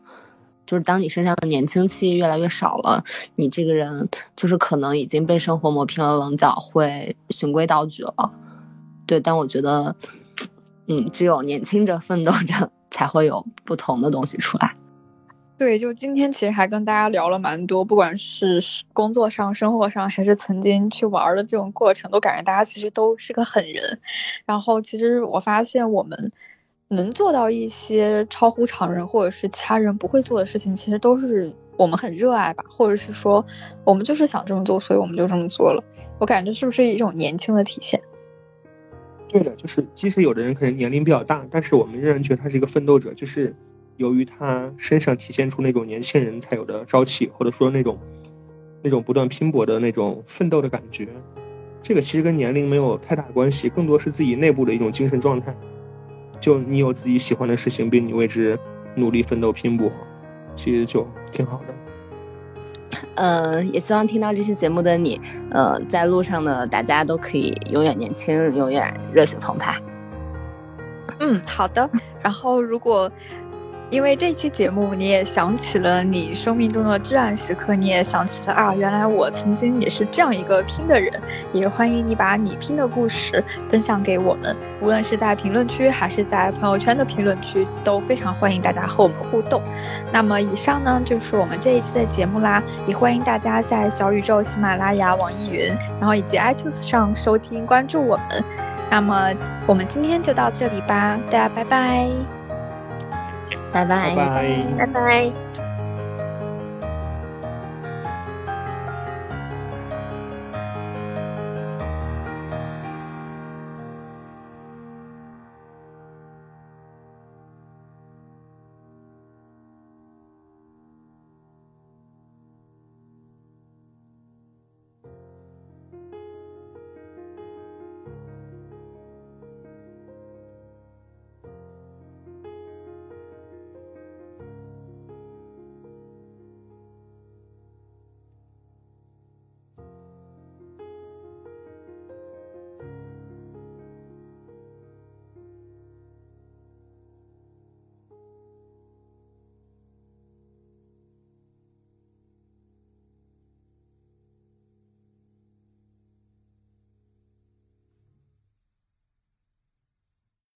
[0.65, 3.03] 就是当你身上的年轻气越来越少了，
[3.35, 8.31] 你这个人就是可能已经被生活磨平了棱角，会循规蹈矩了。
[9.05, 9.97] 对，但我觉得，
[10.87, 14.77] 嗯，只有年轻着奋斗着，才会有不同的东西出来。
[15.55, 18.59] 对，就今天其实还跟大家聊了蛮多，不管是
[18.91, 23.99] 工作上、生活上，还是曾经去玩的这种过程，都感觉大家其实都是个狠人。
[24.45, 26.31] 然后其实我发现我们
[26.89, 33.45] 能做到一些超乎常人或者是其他人不会做的事情，其实都是我们很热爱吧，或者是说
[33.85, 35.83] 我们就是想这么做，所以我们就这么做了。
[36.19, 38.01] 我感觉是不是一种年轻的体现？
[39.29, 43.55] 对的，就是即使有的人可能年龄比较大，但是我们仍然觉得他是一个奋斗者，就是。
[43.97, 47.99] 由于他身上体现出那种年轻人才有的朝气，或者说那种
[48.81, 51.07] 那种不断拼搏的那种奋斗的感觉，
[51.81, 55.55] 这个其实跟年龄没有太大关系，更多是自己内部的一种精神状态。
[56.39, 58.57] 就你有自己喜欢的事情，并你为之
[58.95, 59.91] 努力奋斗拼搏，
[60.55, 62.99] 其实就挺好的。
[63.15, 65.21] 呃，也希望听到这期节目的你，
[65.51, 69.79] 呃，在路上的大家都可以永远年轻，永远热血澎湃。
[71.19, 71.89] 嗯，好的。
[72.21, 73.11] 然后如果。
[73.93, 81.13] 因为这期节目，你也想起了你生命中的至暗时刻，你也想起了啊，原来我曾经也是这样一个拼的人。
[81.53, 89.61] 也欢迎你把你拼的故事分享给我们，无论是在评论区还是在朋友圈的评论区，都非常欢迎大家和我们互动。
[90.11, 95.67] 那么以上呢就是我们这一期的节目啦，也欢迎大家在小宇宙、喜马拉雅、网易云，
[95.99, 98.43] 然后以及 iTunes 上收听关注我们。
[98.89, 99.31] 那么
[99.67, 102.09] 我们今天就到这里吧，大家拜拜
[103.73, 103.85] 拜。
[103.85, 105.62] 拜拜，拜拜拜。